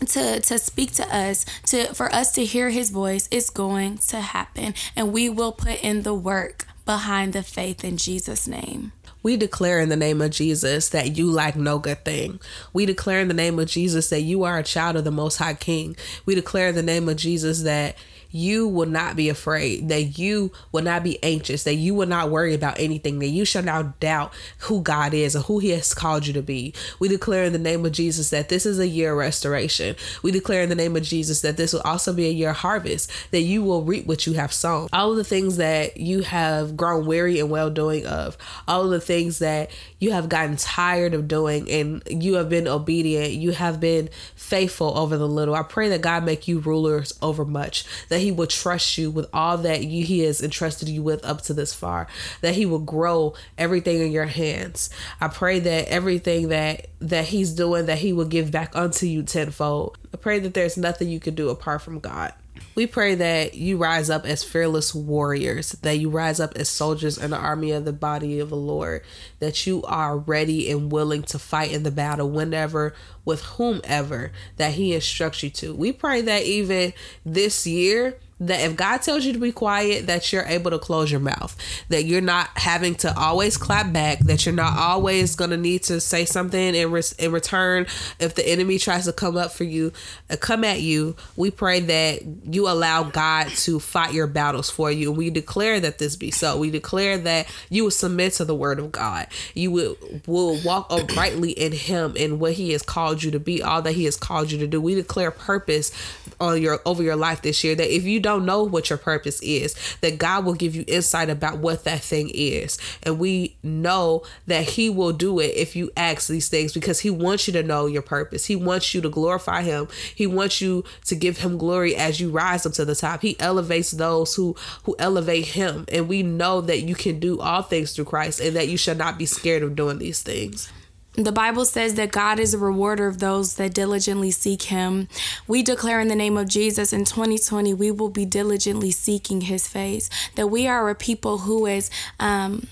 to 0.00 0.40
to 0.40 0.58
speak 0.58 0.92
to 0.92 1.14
us 1.14 1.46
to 1.64 1.86
for 1.94 2.14
us 2.14 2.32
to 2.32 2.44
hear 2.44 2.68
his 2.68 2.90
voice 2.90 3.30
it's 3.30 3.48
going 3.48 3.96
to 3.96 4.20
happen 4.20 4.74
and 4.94 5.10
we 5.10 5.30
will 5.30 5.52
put 5.52 5.82
in 5.82 6.02
the 6.02 6.12
work 6.12 6.66
behind 6.84 7.32
the 7.32 7.42
faith 7.42 7.82
in 7.82 7.96
Jesus 7.96 8.46
name 8.46 8.92
we 9.26 9.36
declare 9.36 9.80
in 9.80 9.88
the 9.88 9.96
name 9.96 10.22
of 10.22 10.30
Jesus 10.30 10.90
that 10.90 11.16
you 11.16 11.32
lack 11.32 11.56
no 11.56 11.80
good 11.80 12.04
thing. 12.04 12.38
We 12.72 12.86
declare 12.86 13.18
in 13.18 13.26
the 13.26 13.34
name 13.34 13.58
of 13.58 13.66
Jesus 13.66 14.08
that 14.10 14.20
you 14.20 14.44
are 14.44 14.56
a 14.56 14.62
child 14.62 14.94
of 14.94 15.02
the 15.02 15.10
Most 15.10 15.38
High 15.38 15.54
King. 15.54 15.96
We 16.26 16.36
declare 16.36 16.68
in 16.68 16.76
the 16.76 16.82
name 16.84 17.08
of 17.08 17.16
Jesus 17.16 17.62
that 17.62 17.96
you 18.36 18.68
will 18.68 18.88
not 18.88 19.16
be 19.16 19.28
afraid, 19.28 19.88
that 19.88 20.18
you 20.18 20.52
will 20.70 20.82
not 20.82 21.02
be 21.02 21.22
anxious, 21.22 21.64
that 21.64 21.74
you 21.74 21.94
will 21.94 22.06
not 22.06 22.30
worry 22.30 22.54
about 22.54 22.78
anything, 22.78 23.18
that 23.18 23.28
you 23.28 23.44
shall 23.44 23.62
not 23.62 23.98
doubt 23.98 24.32
who 24.60 24.82
God 24.82 25.14
is 25.14 25.34
or 25.34 25.40
who 25.40 25.58
He 25.58 25.70
has 25.70 25.94
called 25.94 26.26
you 26.26 26.32
to 26.34 26.42
be. 26.42 26.74
We 26.98 27.08
declare 27.08 27.44
in 27.44 27.52
the 27.52 27.58
name 27.58 27.84
of 27.86 27.92
Jesus 27.92 28.30
that 28.30 28.48
this 28.48 28.66
is 28.66 28.78
a 28.78 28.86
year 28.86 29.12
of 29.12 29.18
restoration. 29.18 29.96
We 30.22 30.30
declare 30.30 30.62
in 30.62 30.68
the 30.68 30.74
name 30.74 30.96
of 30.96 31.02
Jesus 31.02 31.40
that 31.40 31.56
this 31.56 31.72
will 31.72 31.80
also 31.80 32.12
be 32.12 32.26
a 32.26 32.32
year 32.32 32.50
of 32.50 32.56
harvest, 32.56 33.10
that 33.30 33.40
you 33.40 33.62
will 33.62 33.82
reap 33.82 34.06
what 34.06 34.26
you 34.26 34.34
have 34.34 34.52
sown. 34.52 34.88
All 34.92 35.10
of 35.10 35.16
the 35.16 35.24
things 35.24 35.56
that 35.56 35.96
you 35.96 36.20
have 36.22 36.76
grown 36.76 37.06
weary 37.06 37.40
and 37.40 37.50
well 37.50 37.70
doing 37.70 38.06
of, 38.06 38.36
all 38.68 38.84
of 38.84 38.90
the 38.90 39.00
things 39.00 39.38
that 39.38 39.70
you 39.98 40.12
have 40.12 40.28
gotten 40.28 40.56
tired 40.56 41.14
of 41.14 41.26
doing 41.26 41.70
and 41.70 42.02
you 42.08 42.34
have 42.34 42.48
been 42.48 42.68
obedient, 42.68 43.32
you 43.32 43.52
have 43.52 43.80
been 43.80 44.10
faithful 44.34 44.96
over 44.98 45.16
the 45.16 45.28
little. 45.28 45.54
I 45.54 45.62
pray 45.62 45.88
that 45.88 46.02
God 46.02 46.24
make 46.24 46.46
you 46.46 46.58
rulers 46.58 47.12
over 47.22 47.44
much, 47.44 47.84
that 48.08 48.20
He 48.20 48.25
will 48.32 48.46
trust 48.46 48.98
you 48.98 49.10
with 49.10 49.28
all 49.32 49.58
that 49.58 49.84
you, 49.84 50.04
He 50.04 50.20
has 50.20 50.42
entrusted 50.42 50.88
you 50.88 51.02
with 51.02 51.24
up 51.24 51.42
to 51.42 51.54
this 51.54 51.74
far, 51.74 52.06
that 52.40 52.54
He 52.54 52.66
will 52.66 52.78
grow 52.78 53.34
everything 53.58 54.00
in 54.00 54.12
your 54.12 54.26
hands. 54.26 54.90
I 55.20 55.28
pray 55.28 55.58
that 55.60 55.88
everything 55.88 56.48
that 56.48 56.88
that 57.00 57.26
He's 57.26 57.52
doing, 57.52 57.86
that 57.86 57.98
He 57.98 58.12
will 58.12 58.24
give 58.24 58.50
back 58.50 58.74
unto 58.74 59.06
you 59.06 59.22
tenfold. 59.22 59.98
I 60.12 60.16
pray 60.16 60.38
that 60.40 60.54
there's 60.54 60.76
nothing 60.76 61.08
you 61.08 61.20
can 61.20 61.34
do 61.34 61.48
apart 61.48 61.82
from 61.82 62.00
God. 62.00 62.32
We 62.74 62.86
pray 62.86 63.14
that 63.14 63.54
you 63.54 63.78
rise 63.78 64.10
up 64.10 64.26
as 64.26 64.44
fearless 64.44 64.94
warriors, 64.94 65.72
that 65.72 65.98
you 65.98 66.10
rise 66.10 66.40
up 66.40 66.56
as 66.56 66.68
soldiers 66.68 67.16
in 67.16 67.30
the 67.30 67.38
army 67.38 67.70
of 67.70 67.84
the 67.84 67.92
body 67.92 68.38
of 68.38 68.50
the 68.50 68.56
Lord, 68.56 69.02
that 69.38 69.66
you 69.66 69.82
are 69.84 70.18
ready 70.18 70.70
and 70.70 70.92
willing 70.92 71.22
to 71.24 71.38
fight 71.38 71.72
in 71.72 71.84
the 71.84 71.90
battle 71.90 72.28
whenever, 72.28 72.94
with 73.24 73.42
whomever 73.42 74.30
that 74.56 74.74
He 74.74 74.94
instructs 74.94 75.42
you 75.42 75.50
to. 75.50 75.74
We 75.74 75.92
pray 75.92 76.20
that 76.20 76.42
even 76.42 76.92
this 77.24 77.66
year, 77.66 78.18
that 78.38 78.60
if 78.60 78.76
God 78.76 78.98
tells 78.98 79.24
you 79.24 79.32
to 79.32 79.38
be 79.38 79.52
quiet, 79.52 80.06
that 80.06 80.32
you're 80.32 80.44
able 80.44 80.70
to 80.70 80.78
close 80.78 81.10
your 81.10 81.20
mouth, 81.20 81.56
that 81.88 82.04
you're 82.04 82.20
not 82.20 82.48
having 82.54 82.94
to 82.96 83.18
always 83.18 83.56
clap 83.56 83.92
back, 83.92 84.18
that 84.20 84.44
you're 84.44 84.54
not 84.54 84.76
always 84.76 85.34
going 85.34 85.50
to 85.50 85.56
need 85.56 85.82
to 85.84 86.00
say 86.00 86.24
something 86.24 86.74
in, 86.74 86.90
re- 86.90 87.02
in 87.18 87.32
return 87.32 87.86
if 88.20 88.34
the 88.34 88.46
enemy 88.46 88.78
tries 88.78 89.06
to 89.06 89.12
come 89.12 89.36
up 89.36 89.52
for 89.52 89.64
you, 89.64 89.92
uh, 90.28 90.36
come 90.36 90.64
at 90.64 90.80
you. 90.80 91.16
We 91.36 91.50
pray 91.50 91.80
that 91.80 92.22
you 92.44 92.68
allow 92.68 93.04
God 93.04 93.48
to 93.48 93.80
fight 93.80 94.12
your 94.12 94.26
battles 94.26 94.68
for 94.68 94.90
you. 94.90 95.10
We 95.10 95.30
declare 95.30 95.80
that 95.80 95.98
this 95.98 96.14
be 96.16 96.30
so. 96.30 96.58
We 96.58 96.70
declare 96.70 97.16
that 97.18 97.46
you 97.70 97.84
will 97.84 97.90
submit 97.90 98.34
to 98.34 98.44
the 98.44 98.54
word 98.54 98.78
of 98.78 98.92
God. 98.92 99.28
You 99.54 99.70
will, 99.70 99.96
will 100.26 100.60
walk 100.62 100.88
uprightly 100.90 101.52
in 101.52 101.72
Him 101.72 102.14
and 102.18 102.38
what 102.38 102.52
He 102.52 102.72
has 102.72 102.82
called 102.82 103.22
you 103.22 103.30
to 103.30 103.40
be, 103.40 103.62
all 103.62 103.80
that 103.82 103.92
He 103.92 104.04
has 104.04 104.16
called 104.16 104.50
you 104.50 104.58
to 104.58 104.66
do. 104.66 104.80
We 104.80 104.94
declare 104.94 105.30
purpose 105.30 105.90
on 106.38 106.60
your 106.60 106.80
over 106.84 107.02
your 107.02 107.16
life 107.16 107.40
this 107.40 107.64
year 107.64 107.74
that 107.74 107.94
if 107.94 108.04
you 108.04 108.20
don't 108.26 108.44
know 108.44 108.62
what 108.62 108.90
your 108.90 108.98
purpose 108.98 109.40
is, 109.42 109.74
that 110.00 110.18
God 110.18 110.44
will 110.44 110.54
give 110.54 110.74
you 110.74 110.84
insight 110.86 111.30
about 111.30 111.58
what 111.58 111.84
that 111.84 112.00
thing 112.00 112.30
is. 112.34 112.78
And 113.02 113.18
we 113.18 113.56
know 113.62 114.22
that 114.46 114.64
He 114.64 114.90
will 114.90 115.12
do 115.12 115.38
it 115.40 115.54
if 115.54 115.76
you 115.76 115.90
ask 115.96 116.28
these 116.28 116.48
things 116.48 116.72
because 116.72 117.00
He 117.00 117.10
wants 117.10 117.46
you 117.46 117.52
to 117.54 117.62
know 117.62 117.86
your 117.86 118.02
purpose. 118.02 118.46
He 118.46 118.56
wants 118.56 118.94
you 118.94 119.00
to 119.00 119.08
glorify 119.08 119.62
Him. 119.62 119.88
He 120.14 120.26
wants 120.26 120.60
you 120.60 120.84
to 121.06 121.14
give 121.14 121.38
Him 121.38 121.58
glory 121.58 121.94
as 121.96 122.20
you 122.20 122.30
rise 122.30 122.66
up 122.66 122.72
to 122.74 122.84
the 122.84 122.94
top. 122.94 123.22
He 123.22 123.38
elevates 123.40 123.92
those 123.92 124.34
who 124.34 124.56
who 124.84 124.96
elevate 124.98 125.46
Him. 125.46 125.86
And 125.90 126.08
we 126.08 126.22
know 126.22 126.60
that 126.60 126.82
you 126.82 126.94
can 126.94 127.20
do 127.20 127.40
all 127.40 127.62
things 127.62 127.92
through 127.92 128.06
Christ 128.06 128.40
and 128.40 128.56
that 128.56 128.68
you 128.68 128.76
should 128.76 128.98
not 128.98 129.18
be 129.18 129.26
scared 129.26 129.62
of 129.62 129.76
doing 129.76 129.98
these 129.98 130.22
things. 130.22 130.70
The 131.16 131.32
Bible 131.32 131.64
says 131.64 131.94
that 131.94 132.12
God 132.12 132.38
is 132.38 132.52
a 132.52 132.58
rewarder 132.58 133.06
of 133.06 133.20
those 133.20 133.54
that 133.54 133.72
diligently 133.72 134.30
seek 134.30 134.64
Him. 134.64 135.08
We 135.48 135.62
declare 135.62 135.98
in 135.98 136.08
the 136.08 136.14
name 136.14 136.36
of 136.36 136.46
Jesus 136.46 136.92
in 136.92 137.06
2020, 137.06 137.72
we 137.72 137.90
will 137.90 138.10
be 138.10 138.26
diligently 138.26 138.90
seeking 138.90 139.42
His 139.42 139.66
face. 139.66 140.10
That 140.34 140.48
we 140.48 140.66
are 140.66 140.90
a 140.90 140.94
people 140.94 141.38
who 141.38 141.64
is, 141.64 141.90
um, 142.20 142.66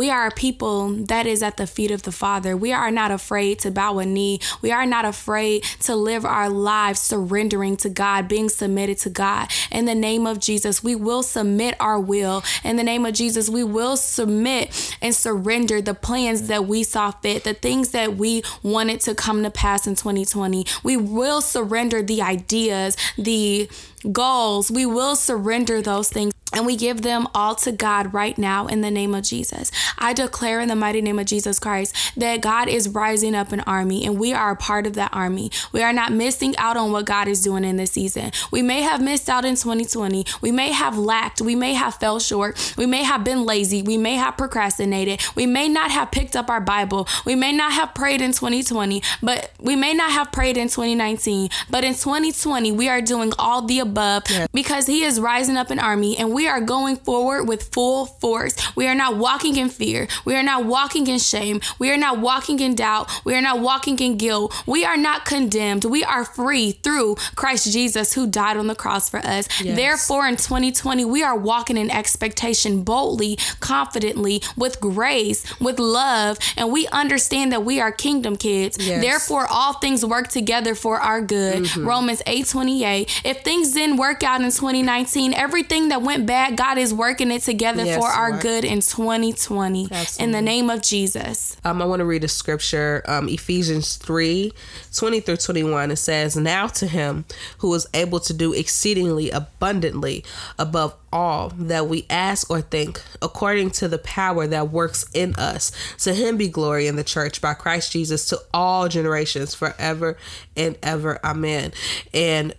We 0.00 0.08
are 0.08 0.28
a 0.28 0.30
people 0.30 0.92
that 1.08 1.26
is 1.26 1.42
at 1.42 1.58
the 1.58 1.66
feet 1.66 1.90
of 1.90 2.04
the 2.04 2.10
Father. 2.10 2.56
We 2.56 2.72
are 2.72 2.90
not 2.90 3.10
afraid 3.10 3.58
to 3.58 3.70
bow 3.70 3.98
a 3.98 4.06
knee. 4.06 4.40
We 4.62 4.72
are 4.72 4.86
not 4.86 5.04
afraid 5.04 5.62
to 5.80 5.94
live 5.94 6.24
our 6.24 6.48
lives 6.48 7.00
surrendering 7.00 7.76
to 7.76 7.90
God, 7.90 8.26
being 8.26 8.48
submitted 8.48 8.96
to 9.00 9.10
God. 9.10 9.50
In 9.70 9.84
the 9.84 9.94
name 9.94 10.26
of 10.26 10.38
Jesus, 10.38 10.82
we 10.82 10.96
will 10.96 11.22
submit 11.22 11.74
our 11.78 12.00
will. 12.00 12.42
In 12.64 12.76
the 12.76 12.82
name 12.82 13.04
of 13.04 13.12
Jesus, 13.12 13.50
we 13.50 13.62
will 13.62 13.98
submit 13.98 14.96
and 15.02 15.14
surrender 15.14 15.82
the 15.82 15.92
plans 15.92 16.48
that 16.48 16.64
we 16.64 16.82
saw 16.82 17.10
fit, 17.10 17.44
the 17.44 17.52
things 17.52 17.90
that 17.90 18.16
we 18.16 18.42
wanted 18.62 19.02
to 19.02 19.14
come 19.14 19.42
to 19.42 19.50
pass 19.50 19.86
in 19.86 19.96
2020. 19.96 20.64
We 20.82 20.96
will 20.96 21.42
surrender 21.42 22.00
the 22.00 22.22
ideas, 22.22 22.96
the 23.18 23.68
goals. 24.10 24.70
We 24.70 24.86
will 24.86 25.14
surrender 25.14 25.82
those 25.82 26.08
things 26.08 26.32
and 26.52 26.66
we 26.66 26.76
give 26.76 27.02
them 27.02 27.28
all 27.34 27.54
to 27.56 27.72
God 27.72 28.12
right 28.12 28.36
now 28.36 28.66
in 28.66 28.80
the 28.80 28.90
name 28.90 29.14
of 29.14 29.22
Jesus. 29.22 29.70
I 29.98 30.12
declare 30.12 30.60
in 30.60 30.68
the 30.68 30.76
mighty 30.76 31.00
name 31.00 31.18
of 31.18 31.26
Jesus 31.26 31.58
Christ 31.58 31.94
that 32.16 32.40
God 32.40 32.68
is 32.68 32.88
rising 32.88 33.34
up 33.34 33.52
an 33.52 33.60
army 33.60 34.04
and 34.04 34.18
we 34.18 34.32
are 34.32 34.50
a 34.50 34.56
part 34.56 34.86
of 34.86 34.94
that 34.94 35.12
army. 35.12 35.50
We 35.72 35.82
are 35.82 35.92
not 35.92 36.12
missing 36.12 36.56
out 36.56 36.76
on 36.76 36.92
what 36.92 37.06
God 37.06 37.28
is 37.28 37.42
doing 37.42 37.64
in 37.64 37.76
this 37.76 37.92
season. 37.92 38.32
We 38.50 38.62
may 38.62 38.82
have 38.82 39.02
missed 39.02 39.28
out 39.28 39.44
in 39.44 39.54
2020. 39.54 40.24
We 40.40 40.50
may 40.50 40.72
have 40.72 40.98
lacked. 40.98 41.40
We 41.40 41.54
may 41.54 41.74
have 41.74 41.94
fell 41.96 42.18
short. 42.18 42.74
We 42.76 42.86
may 42.86 43.02
have 43.04 43.24
been 43.24 43.44
lazy. 43.44 43.82
We 43.82 43.98
may 43.98 44.14
have 44.14 44.36
procrastinated. 44.36 45.20
We 45.34 45.46
may 45.46 45.68
not 45.68 45.90
have 45.90 46.10
picked 46.10 46.36
up 46.36 46.50
our 46.50 46.60
Bible. 46.60 47.08
We 47.24 47.34
may 47.34 47.52
not 47.52 47.72
have 47.72 47.94
prayed 47.94 48.20
in 48.20 48.32
2020, 48.32 49.02
but 49.22 49.52
we 49.60 49.76
may 49.76 49.94
not 49.94 50.12
have 50.12 50.32
prayed 50.32 50.56
in 50.56 50.68
2019. 50.68 51.50
But 51.68 51.84
in 51.84 51.94
2020, 51.94 52.72
we 52.72 52.88
are 52.88 53.00
doing 53.00 53.32
all 53.38 53.62
the 53.62 53.78
above 53.80 54.24
yeah. 54.30 54.46
because 54.52 54.86
He 54.86 55.04
is 55.04 55.20
rising 55.20 55.56
up 55.56 55.70
an 55.70 55.78
army 55.78 56.16
and 56.16 56.32
we 56.32 56.39
we 56.40 56.48
are 56.48 56.62
going 56.62 56.96
forward 56.96 57.44
with 57.44 57.70
full 57.74 58.06
force. 58.06 58.56
We 58.74 58.88
are 58.88 58.94
not 58.94 59.18
walking 59.18 59.56
in 59.56 59.68
fear. 59.68 60.08
We 60.24 60.34
are 60.36 60.42
not 60.42 60.64
walking 60.64 61.06
in 61.06 61.18
shame. 61.18 61.60
We 61.78 61.90
are 61.90 61.98
not 61.98 62.18
walking 62.18 62.60
in 62.60 62.74
doubt. 62.74 63.10
We 63.26 63.34
are 63.34 63.42
not 63.42 63.60
walking 63.60 63.98
in 63.98 64.16
guilt. 64.16 64.50
We 64.66 64.86
are 64.86 64.96
not 64.96 65.26
condemned. 65.26 65.84
We 65.84 66.02
are 66.02 66.24
free 66.24 66.72
through 66.72 67.16
Christ 67.36 67.70
Jesus 67.70 68.14
who 68.14 68.26
died 68.26 68.56
on 68.56 68.68
the 68.68 68.74
cross 68.74 69.10
for 69.10 69.18
us. 69.18 69.48
Yes. 69.60 69.76
Therefore, 69.76 70.26
in 70.26 70.36
2020, 70.36 71.04
we 71.04 71.22
are 71.22 71.36
walking 71.36 71.76
in 71.76 71.90
expectation 71.90 72.84
boldly, 72.84 73.36
confidently, 73.60 74.42
with 74.56 74.80
grace, 74.80 75.44
with 75.60 75.78
love, 75.78 76.38
and 76.56 76.72
we 76.72 76.88
understand 76.88 77.52
that 77.52 77.66
we 77.66 77.82
are 77.82 77.92
kingdom 77.92 78.36
kids. 78.36 78.78
Yes. 78.80 79.02
Therefore, 79.02 79.46
all 79.46 79.74
things 79.74 80.06
work 80.06 80.28
together 80.28 80.74
for 80.74 80.98
our 80.98 81.20
good. 81.20 81.64
Mm-hmm. 81.64 81.86
Romans 81.86 82.22
8 82.26 82.46
28. 82.46 83.20
If 83.26 83.42
things 83.42 83.72
didn't 83.72 83.98
work 83.98 84.22
out 84.22 84.40
in 84.40 84.46
2019, 84.46 85.34
everything 85.34 85.88
that 85.88 86.00
went 86.00 86.29
bad, 86.30 86.56
God 86.56 86.78
is 86.78 86.94
working 86.94 87.32
it 87.32 87.42
together 87.42 87.84
yes, 87.84 87.98
for 87.98 88.06
our 88.06 88.30
Lord. 88.30 88.42
good 88.42 88.64
in 88.64 88.80
2020. 88.80 89.88
Absolutely. 89.90 90.24
In 90.24 90.30
the 90.30 90.40
name 90.40 90.70
of 90.70 90.80
Jesus. 90.80 91.56
Um, 91.64 91.82
I 91.82 91.86
want 91.86 91.98
to 91.98 92.04
read 92.04 92.22
a 92.22 92.28
scripture, 92.28 93.02
um, 93.06 93.28
Ephesians 93.28 93.96
3 93.96 94.52
20 94.94 95.20
through 95.20 95.38
21. 95.38 95.90
It 95.90 95.96
says, 95.96 96.36
Now 96.36 96.68
to 96.68 96.86
him 96.86 97.24
who 97.58 97.74
is 97.74 97.88
able 97.94 98.20
to 98.20 98.32
do 98.32 98.52
exceedingly 98.52 99.30
abundantly 99.30 100.24
above 100.56 100.94
all 101.12 101.48
that 101.56 101.88
we 101.88 102.06
ask 102.08 102.48
or 102.48 102.60
think, 102.60 103.02
according 103.20 103.70
to 103.70 103.88
the 103.88 103.98
power 103.98 104.46
that 104.46 104.70
works 104.70 105.06
in 105.12 105.34
us. 105.34 105.72
To 105.98 106.14
him 106.14 106.36
be 106.36 106.46
glory 106.46 106.86
in 106.86 106.94
the 106.94 107.02
church 107.02 107.40
by 107.40 107.54
Christ 107.54 107.90
Jesus 107.90 108.28
to 108.28 108.38
all 108.54 108.86
generations 108.86 109.56
forever 109.56 110.16
and 110.56 110.78
ever. 110.80 111.18
Amen. 111.24 111.72
And 112.14 112.54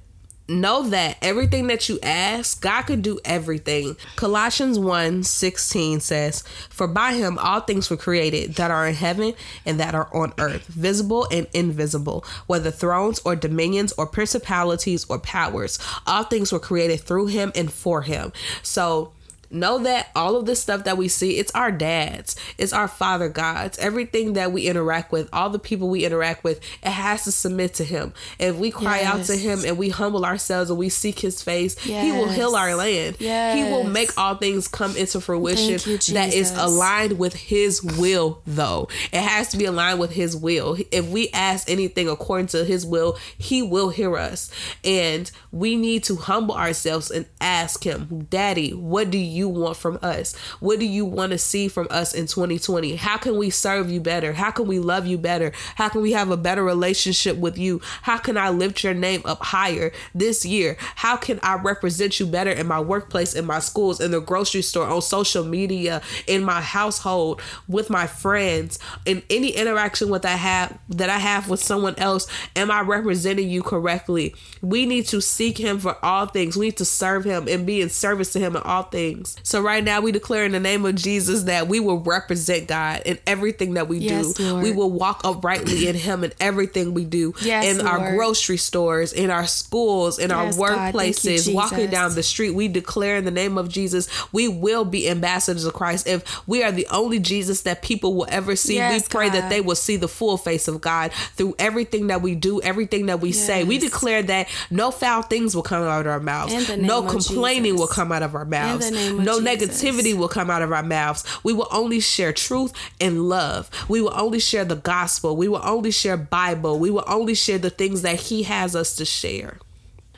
know 0.52 0.90
that 0.90 1.18
everything 1.22 1.68
that 1.68 1.90
you 1.90 2.00
ask, 2.04 2.62
God 2.62 2.84
could 2.84 3.02
do 3.02 3.20
everything. 3.26 3.98
Colossians 4.16 4.78
1 4.78 5.24
16 5.24 6.00
says, 6.00 6.44
For 6.70 6.88
by 6.88 7.14
him 7.14 7.38
all 7.38 7.62
things 7.62 7.90
were 7.90 7.98
created 7.98 8.56
that 8.56 8.72
are 8.72 8.88
in 8.88 8.96
heaven 8.96 9.34
and 9.66 9.80
that 9.80 9.96
are 9.96 10.10
on 10.14 10.34
earth, 10.38 10.68
visible 10.68 11.28
and 11.32 11.48
invisible, 11.54 12.26
whether 12.48 12.72
thrones 12.72 13.20
or 13.26 13.36
dominions 13.36 13.94
or 13.98 14.06
principalities 14.06 15.06
or 15.10 15.20
powers. 15.20 15.80
All 16.06 16.24
things 16.24 16.52
were 16.52 16.60
created 16.60 17.02
through 17.02 17.28
him 17.28 17.52
and 17.56 17.72
for 17.72 18.02
him. 18.02 18.34
So, 18.62 19.14
know 19.54 19.80
that 19.80 20.10
all 20.16 20.36
of 20.36 20.46
this 20.46 20.62
stuff 20.62 20.84
that 20.86 20.98
we 20.98 21.08
see, 21.08 21.38
it's 21.38 21.52
our 21.52 21.72
dads, 21.72 22.36
it's 22.58 22.74
our 22.74 22.88
father 22.88 23.30
gods. 23.30 23.78
Everything 23.80 24.34
that 24.34 24.52
we 24.52 24.68
interact 24.68 25.12
with, 25.12 25.30
all 25.34 25.50
the 25.50 25.60
people 25.60 25.90
we 25.90 26.06
interact 26.06 26.44
with, 26.44 26.60
it 26.84 26.90
has 26.90 27.24
to 27.26 27.32
submit 27.32 27.74
to 27.76 27.84
him. 27.84 28.14
If 28.40 28.56
we 28.58 28.72
cry 28.72 29.00
yes. 29.00 29.14
out 29.14 29.26
to 29.26 29.38
him 29.38 29.64
and 29.66 29.78
we 29.78 29.90
humble 29.90 30.26
ourselves 30.26 30.70
and 30.70 30.80
we 30.80 30.90
seek 30.90 31.20
his 31.20 31.42
face, 31.42 31.76
yes. 31.86 32.06
he 32.06 32.12
will 32.12 32.30
heal 32.30 32.56
our 32.56 32.76
land. 32.76 33.18
Yes. 33.20 33.58
He 33.58 33.64
will 33.72 33.84
make 33.84 34.18
all 34.18 34.36
things 34.36 34.68
come 34.68 34.96
into 34.96 35.22
fruition 35.22 35.80
you, 35.90 35.98
that 36.14 36.34
is 36.34 36.52
aligned 36.52 37.20
with 37.20 37.34
his 37.34 37.84
will, 37.84 38.42
though. 38.46 38.88
It 39.12 39.22
has 39.22 39.50
to 39.50 39.58
be 39.58 39.66
aligned 39.66 40.00
with 40.00 40.12
his 40.12 40.36
will. 40.36 40.78
If 40.92 41.08
we 41.08 41.30
ask 41.34 41.70
anything 41.70 42.08
according 42.10 42.48
to 42.48 42.64
his 42.66 42.86
will, 42.86 43.18
he 43.38 43.62
will 43.62 43.90
hear 43.90 44.18
us. 44.18 44.52
And 44.84 45.30
we 45.52 45.76
need 45.76 46.04
to 46.06 46.16
humble 46.16 46.56
ourselves 46.56 47.12
and 47.12 47.26
ask 47.40 47.84
him, 47.84 48.28
Daddy, 48.30 48.72
what 48.72 49.12
do 49.12 49.18
you 49.18 49.41
you 49.42 49.50
want 49.50 49.78
from 49.78 50.00
us? 50.02 50.36
What 50.60 50.80
do 50.80 50.86
you 50.86 51.04
want 51.04 51.32
to 51.32 51.38
see 51.38 51.68
from 51.68 51.88
us 51.90 52.14
in 52.14 52.28
2020? 52.28 52.96
How 52.96 53.18
can 53.18 53.38
we 53.38 53.50
serve 53.50 53.90
you 53.90 54.00
better? 54.00 54.34
How 54.34 54.52
can 54.52 54.68
we 54.68 54.80
love 54.80 55.06
you 55.08 55.18
better? 55.18 55.52
How 55.76 55.90
can 55.90 56.02
we 56.02 56.12
have 56.12 56.30
a 56.30 56.38
better 56.38 56.64
relationship 56.64 57.38
with 57.38 57.58
you? 57.58 57.82
How 58.04 58.18
can 58.18 58.38
I 58.38 58.50
lift 58.50 58.84
your 58.84 58.94
name 58.94 59.22
up 59.26 59.44
higher 59.44 59.92
this 60.14 60.46
year? 60.46 60.78
How 60.96 61.18
can 61.18 61.40
I 61.42 61.56
represent 61.56 62.20
you 62.20 62.28
better 62.28 62.52
in 62.52 62.68
my 62.68 62.80
workplace, 62.80 63.34
in 63.34 63.46
my 63.46 63.60
schools, 63.60 64.00
in 64.00 64.12
the 64.12 64.22
grocery 64.22 64.62
store, 64.62 64.88
on 64.88 65.02
social 65.02 65.44
media, 65.44 66.02
in 66.28 66.44
my 66.44 66.62
household, 66.62 67.42
with 67.68 67.90
my 67.90 68.08
friends, 68.08 68.78
in 69.06 69.24
any 69.30 69.50
interaction 69.50 70.10
with 70.10 70.26
I 70.26 70.38
have 70.38 70.78
that 70.90 71.10
I 71.10 71.18
have 71.18 71.50
with 71.50 71.64
someone 71.64 71.96
else? 71.98 72.28
Am 72.56 72.70
I 72.70 72.82
representing 72.82 73.50
you 73.50 73.64
correctly? 73.64 74.36
We 74.62 74.86
need 74.86 75.08
to 75.08 75.22
seek 75.22 75.58
him 75.58 75.80
for 75.80 76.04
all 76.06 76.28
things. 76.28 76.56
We 76.56 76.68
need 76.68 76.78
to 76.78 76.86
serve 76.86 77.24
him 77.24 77.48
and 77.48 77.66
be 77.66 77.82
in 77.82 77.90
service 77.90 78.32
to 78.34 78.40
him 78.40 78.56
in 78.56 78.62
all 78.62 78.84
things. 78.84 79.31
So 79.44 79.62
right 79.62 79.84
now 79.84 80.02
we 80.02 80.12
declare 80.12 80.44
in 80.46 80.52
the 80.52 80.60
name 80.60 80.86
of 80.86 80.96
Jesus 80.96 81.44
that 81.44 81.68
we 81.68 81.80
will 81.80 82.00
represent 82.00 82.68
God 82.68 83.02
in 83.06 83.20
everything 83.28 83.76
that 83.76 83.88
we 83.88 84.00
yes, 84.00 84.34
do. 84.34 84.52
Lord. 84.52 84.64
We 84.64 84.72
will 84.72 84.92
walk 84.92 85.22
uprightly 85.24 85.88
in 85.88 85.96
him 85.96 86.24
in 86.24 86.34
everything 86.40 86.94
we 86.94 87.06
do. 87.06 87.34
Yes, 87.42 87.66
in 87.66 87.86
Lord. 87.86 88.02
our 88.02 88.16
grocery 88.16 88.58
stores, 88.58 89.14
in 89.14 89.30
our 89.30 89.48
schools, 89.48 90.20
in 90.20 90.30
yes, 90.30 90.58
our 90.58 90.70
workplaces, 90.70 91.48
you, 91.48 91.56
walking 91.56 91.90
down 91.90 92.16
the 92.16 92.24
street. 92.24 92.52
We 92.52 92.68
declare 92.68 93.18
in 93.18 93.26
the 93.26 93.32
name 93.32 93.58
of 93.58 93.70
Jesus, 93.70 94.08
we 94.32 94.48
will 94.48 94.86
be 94.86 95.10
ambassadors 95.10 95.66
of 95.66 95.74
Christ. 95.74 96.08
If 96.08 96.48
we 96.48 96.64
are 96.64 96.72
the 96.72 96.88
only 96.92 97.20
Jesus 97.20 97.62
that 97.62 97.82
people 97.82 98.16
will 98.16 98.28
ever 98.30 98.56
see, 98.56 98.80
we 98.80 99.02
pray 99.10 99.28
God. 99.28 99.36
that 99.36 99.50
they 99.50 99.62
will 99.62 99.76
see 99.76 99.98
the 99.98 100.08
full 100.08 100.38
face 100.38 100.68
of 100.68 100.82
God 100.82 101.12
through 101.36 101.56
everything 101.60 102.08
that 102.08 102.22
we 102.22 102.36
do, 102.36 102.62
everything 102.62 103.08
that 103.08 103.20
we 103.20 103.32
say. 103.32 103.64
We 103.64 103.78
declare 103.78 104.24
that 104.24 104.48
no 104.70 104.92
foul 104.92 105.22
things 105.22 105.56
will 105.56 105.64
come 105.64 105.84
out 105.84 106.02
of 106.02 106.08
our 106.08 106.20
mouths. 106.20 106.78
No 106.78 107.04
complaining 107.04 107.74
Jesus. 107.74 107.80
will 107.80 107.88
come 107.88 108.12
out 108.12 108.24
of 108.24 108.36
our 108.36 108.46
mouths 108.46 108.92
no 109.26 109.40
Jesus. 109.40 109.82
negativity 109.84 110.18
will 110.18 110.28
come 110.28 110.50
out 110.50 110.62
of 110.62 110.72
our 110.72 110.84
mouths. 110.84 111.24
We 111.44 111.54
will 111.54 111.68
only 111.72 112.00
share 112.00 112.34
truth 112.34 112.74
and 113.00 113.28
love. 113.30 113.70
We 113.90 114.02
will 114.02 114.14
only 114.14 114.40
share 114.40 114.66
the 114.66 114.76
gospel. 114.76 115.36
We 115.36 115.48
will 115.48 115.62
only 115.64 115.92
share 115.92 116.18
Bible. 116.18 116.80
We 116.80 116.90
will 116.92 117.06
only 117.08 117.36
share 117.36 117.58
the 117.58 117.70
things 117.70 118.02
that 118.02 118.20
he 118.20 118.44
has 118.44 118.76
us 118.76 118.96
to 118.98 119.06
share. 119.06 119.58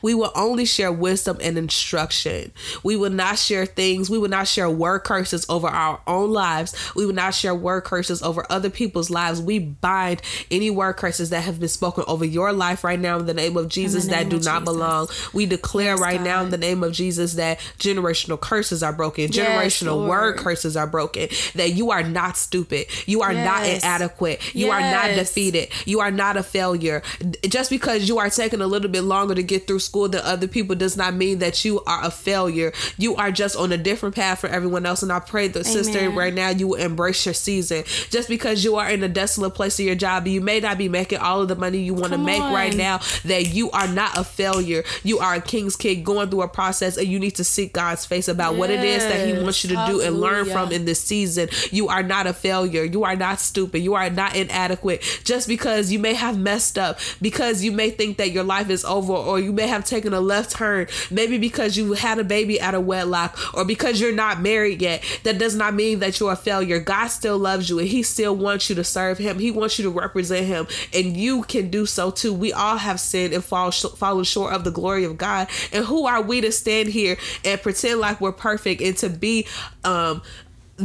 We 0.04 0.14
will 0.14 0.32
only 0.36 0.66
share 0.66 0.92
wisdom 0.92 1.38
and 1.42 1.58
instruction. 1.58 2.52
We 2.84 2.96
will 2.96 3.10
not 3.10 3.40
share 3.40 3.66
things. 3.66 4.10
We 4.10 4.20
will 4.20 4.30
not 4.30 4.48
share 4.48 4.70
word 4.70 5.00
curses 5.00 5.46
over 5.50 5.68
our 5.68 6.00
own 6.06 6.32
lives. 6.32 6.76
We 6.96 7.06
will 7.08 7.14
not 7.14 7.34
share 7.34 7.56
word 7.56 7.86
curses 7.86 8.22
over 8.22 8.46
other 8.52 8.70
people's 8.70 9.10
lives. 9.10 9.42
We 9.42 9.60
bind 9.60 10.22
any 10.52 10.70
word 10.70 10.94
curses 10.98 11.32
that 11.32 11.42
have 11.46 11.60
been 11.60 11.70
spoken 11.70 12.04
over 12.06 12.26
your 12.26 12.54
life 12.54 12.84
right 12.84 13.00
now 13.00 13.18
in 13.18 13.26
the 13.26 13.34
name 13.34 13.58
of 13.58 13.70
Jesus 13.70 14.06
name 14.06 14.12
that 14.12 14.30
do 14.30 14.36
not 14.36 14.62
Jesus. 14.62 14.64
belong. 14.64 15.08
We 15.34 15.46
declare 15.46 15.94
yes, 15.94 16.00
right 16.02 16.18
God. 16.18 16.26
now 16.26 16.44
in 16.44 16.52
the 16.52 16.58
name 16.58 16.84
of 16.84 16.92
Jesus 16.92 17.34
that 17.36 17.60
generational 17.80 18.40
curses 18.40 18.84
are 18.84 18.94
broken, 18.94 19.30
generational 19.30 20.08
word 20.08 20.38
curses 20.38 20.76
are 20.76 20.88
broken, 20.88 21.30
that 21.56 21.72
you 21.74 21.92
are 21.92 22.04
not 22.04 22.36
stupid. 22.36 22.88
You 23.06 23.22
are 23.22 23.32
yes. 23.32 23.46
not 23.46 23.68
inadequate. 23.68 24.54
You 24.54 24.70
are 24.70 24.82
not 24.82 25.16
defeated. 25.16 25.70
You 25.86 26.02
are 26.02 26.12
not 26.12 26.36
a 26.36 26.44
failure. 26.44 27.02
Just 27.48 27.70
because 27.70 28.10
you 28.10 28.20
are 28.20 28.30
taking 28.30 28.60
a 28.60 28.68
little 28.68 28.90
bit 28.90 29.04
longer 29.04 29.34
to 29.36 29.44
get 29.44 29.66
through 29.66 29.80
school 29.94 30.10
than 30.10 30.22
other 30.24 30.48
people 30.48 30.76
does 30.76 30.98
not 30.98 31.14
mean 31.14 31.38
that 31.38 31.64
you 31.64 31.80
are 31.82 32.04
a 32.04 32.10
failure. 32.10 32.74
You 32.98 33.16
are 33.16 33.32
just 33.32 33.56
on 33.56 33.72
a 33.72 33.78
different 33.78 34.16
path 34.16 34.40
for 34.40 34.48
everyone 34.48 34.88
else. 34.88 35.04
And 35.04 35.12
I 35.12 35.20
pray 35.20 35.48
that 35.50 35.68
Amen. 35.68 35.84
sister 35.84 36.10
right 36.10 36.34
now 36.34 36.50
you 36.50 36.70
will 36.70 36.80
embrace 36.80 37.24
your 37.28 37.36
season. 37.36 37.84
Just 38.10 38.28
because 38.28 38.64
you 38.64 38.76
are 38.78 38.90
in 38.90 39.04
a 39.04 39.08
desolate 39.08 39.54
place 39.54 39.80
of 39.80 39.86
your 39.86 39.94
job, 39.94 40.26
you 40.26 40.42
may 40.42 40.60
not 40.60 40.80
be 40.80 40.90
making 40.90 41.20
all 41.20 41.44
of 41.44 41.48
the 41.48 41.56
money 41.56 41.78
you 41.78 41.94
want 41.94 42.12
to 42.12 42.18
make 42.18 42.42
on. 42.42 42.52
right 42.52 42.76
now. 42.76 43.02
That 43.26 43.54
you 43.54 43.70
are 43.70 43.88
not 43.88 44.18
a 44.18 44.24
failure. 44.24 44.84
You 45.04 45.20
are 45.20 45.36
a 45.36 45.42
king's 45.42 45.76
kid 45.76 46.04
going 46.04 46.30
through 46.32 46.42
a 46.42 46.48
process, 46.48 46.98
and 46.98 47.08
you 47.08 47.20
need 47.20 47.36
to 47.36 47.44
seek 47.44 47.74
God's 47.74 48.04
face 48.04 48.28
about 48.28 48.54
yes. 48.54 48.60
what 48.60 48.70
it 48.72 48.84
is 48.84 49.04
that 49.04 49.28
He 49.28 49.44
wants 49.44 49.64
you 49.64 49.70
to 49.72 49.76
Hallelujah. 49.76 50.02
do 50.02 50.08
and 50.08 50.20
learn 50.20 50.46
from 50.46 50.72
in 50.72 50.86
this 50.86 51.02
season. 51.02 51.50
You 51.70 51.90
are 51.90 52.02
not 52.02 52.26
a 52.26 52.34
failure. 52.34 52.84
You 52.84 53.04
are 53.04 53.16
not 53.16 53.40
stupid. 53.40 53.80
You 53.80 53.94
are 53.94 54.10
not 54.10 54.36
inadequate. 54.36 55.04
Just 55.24 55.48
because 55.48 55.92
you 55.92 56.00
may 56.00 56.16
have 56.16 56.40
messed 56.40 56.80
up, 56.80 56.98
because 57.22 57.64
you 57.64 57.72
may 57.72 57.92
think 57.92 58.18
that 58.18 58.32
your 58.32 58.44
life 58.44 58.72
is 58.72 58.84
over, 58.86 59.14
or 59.14 59.40
you 59.40 59.52
may 59.52 59.68
have 59.68 59.83
have 59.84 59.90
taken 59.90 60.14
a 60.14 60.20
left 60.20 60.52
turn, 60.52 60.88
maybe 61.12 61.38
because 61.38 61.78
you 61.78 61.94
had 61.94 62.20
a 62.20 62.24
baby 62.24 62.60
out 62.62 62.74
of 62.74 62.86
wedlock 62.86 63.38
or 63.54 63.66
because 63.66 64.00
you're 64.00 64.14
not 64.14 64.42
married 64.42 64.82
yet, 64.82 65.04
that 65.24 65.38
does 65.38 65.56
not 65.56 65.74
mean 65.74 66.00
that 66.00 66.20
you're 66.20 66.32
a 66.32 66.36
failure. 66.36 66.80
God 66.80 67.08
still 67.08 67.38
loves 67.38 67.70
you 67.70 67.80
and 67.80 67.88
He 67.88 68.04
still 68.04 68.36
wants 68.36 68.70
you 68.70 68.76
to 68.76 68.84
serve 68.84 69.18
Him. 69.18 69.40
He 69.40 69.52
wants 69.52 69.78
you 69.78 69.84
to 69.84 69.90
represent 69.90 70.46
Him, 70.46 70.68
and 70.94 71.18
you 71.18 71.44
can 71.44 71.70
do 71.70 71.86
so 71.86 72.12
too. 72.12 72.34
We 72.34 72.54
all 72.54 72.78
have 72.78 73.00
sinned 73.00 73.34
and 73.34 73.44
fall 73.44 73.72
sh- 73.72 73.86
fallen 73.98 74.24
short 74.24 74.54
of 74.54 74.64
the 74.64 74.72
glory 74.72 75.04
of 75.04 75.18
God. 75.18 75.50
And 75.72 75.86
who 75.86 76.06
are 76.08 76.22
we 76.22 76.42
to 76.42 76.52
stand 76.52 76.90
here 76.90 77.18
and 77.44 77.62
pretend 77.62 78.00
like 78.00 78.22
we're 78.22 78.32
perfect 78.32 78.82
and 78.82 78.96
to 78.98 79.10
be 79.10 79.48
um 79.84 80.22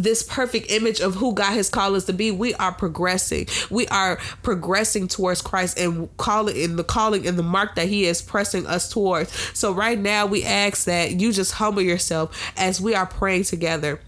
this 0.03 0.23
perfect 0.23 0.71
image 0.71 1.01
of 1.01 1.17
who 1.17 1.35
God 1.35 1.53
has 1.53 1.69
called 1.69 1.97
us 1.97 2.05
to 2.07 2.13
be, 2.13 2.31
we 2.31 2.55
are 2.55 2.73
progressing. 2.73 3.47
We 3.71 3.87
are 3.89 4.17
progressing 4.43 5.09
towards 5.09 5.43
Christ 5.43 5.79
and 5.79 6.15
calling 6.17 6.57
in 6.57 6.77
the 6.77 6.85
calling 6.85 7.27
and 7.27 7.39
the 7.39 7.43
mark 7.43 7.75
that 7.77 7.89
He 7.89 8.07
is 8.07 8.23
pressing 8.23 8.67
us 8.67 8.89
towards. 8.89 9.33
So 9.59 9.73
right 9.73 9.99
now 9.99 10.27
we 10.27 10.45
ask 10.45 10.85
that 10.85 11.21
you 11.21 11.33
just 11.33 11.53
humble 11.53 11.83
yourself 11.83 12.53
as 12.57 12.81
we 12.81 12.95
are 12.95 13.07
praying 13.07 13.45
together. 13.45 14.01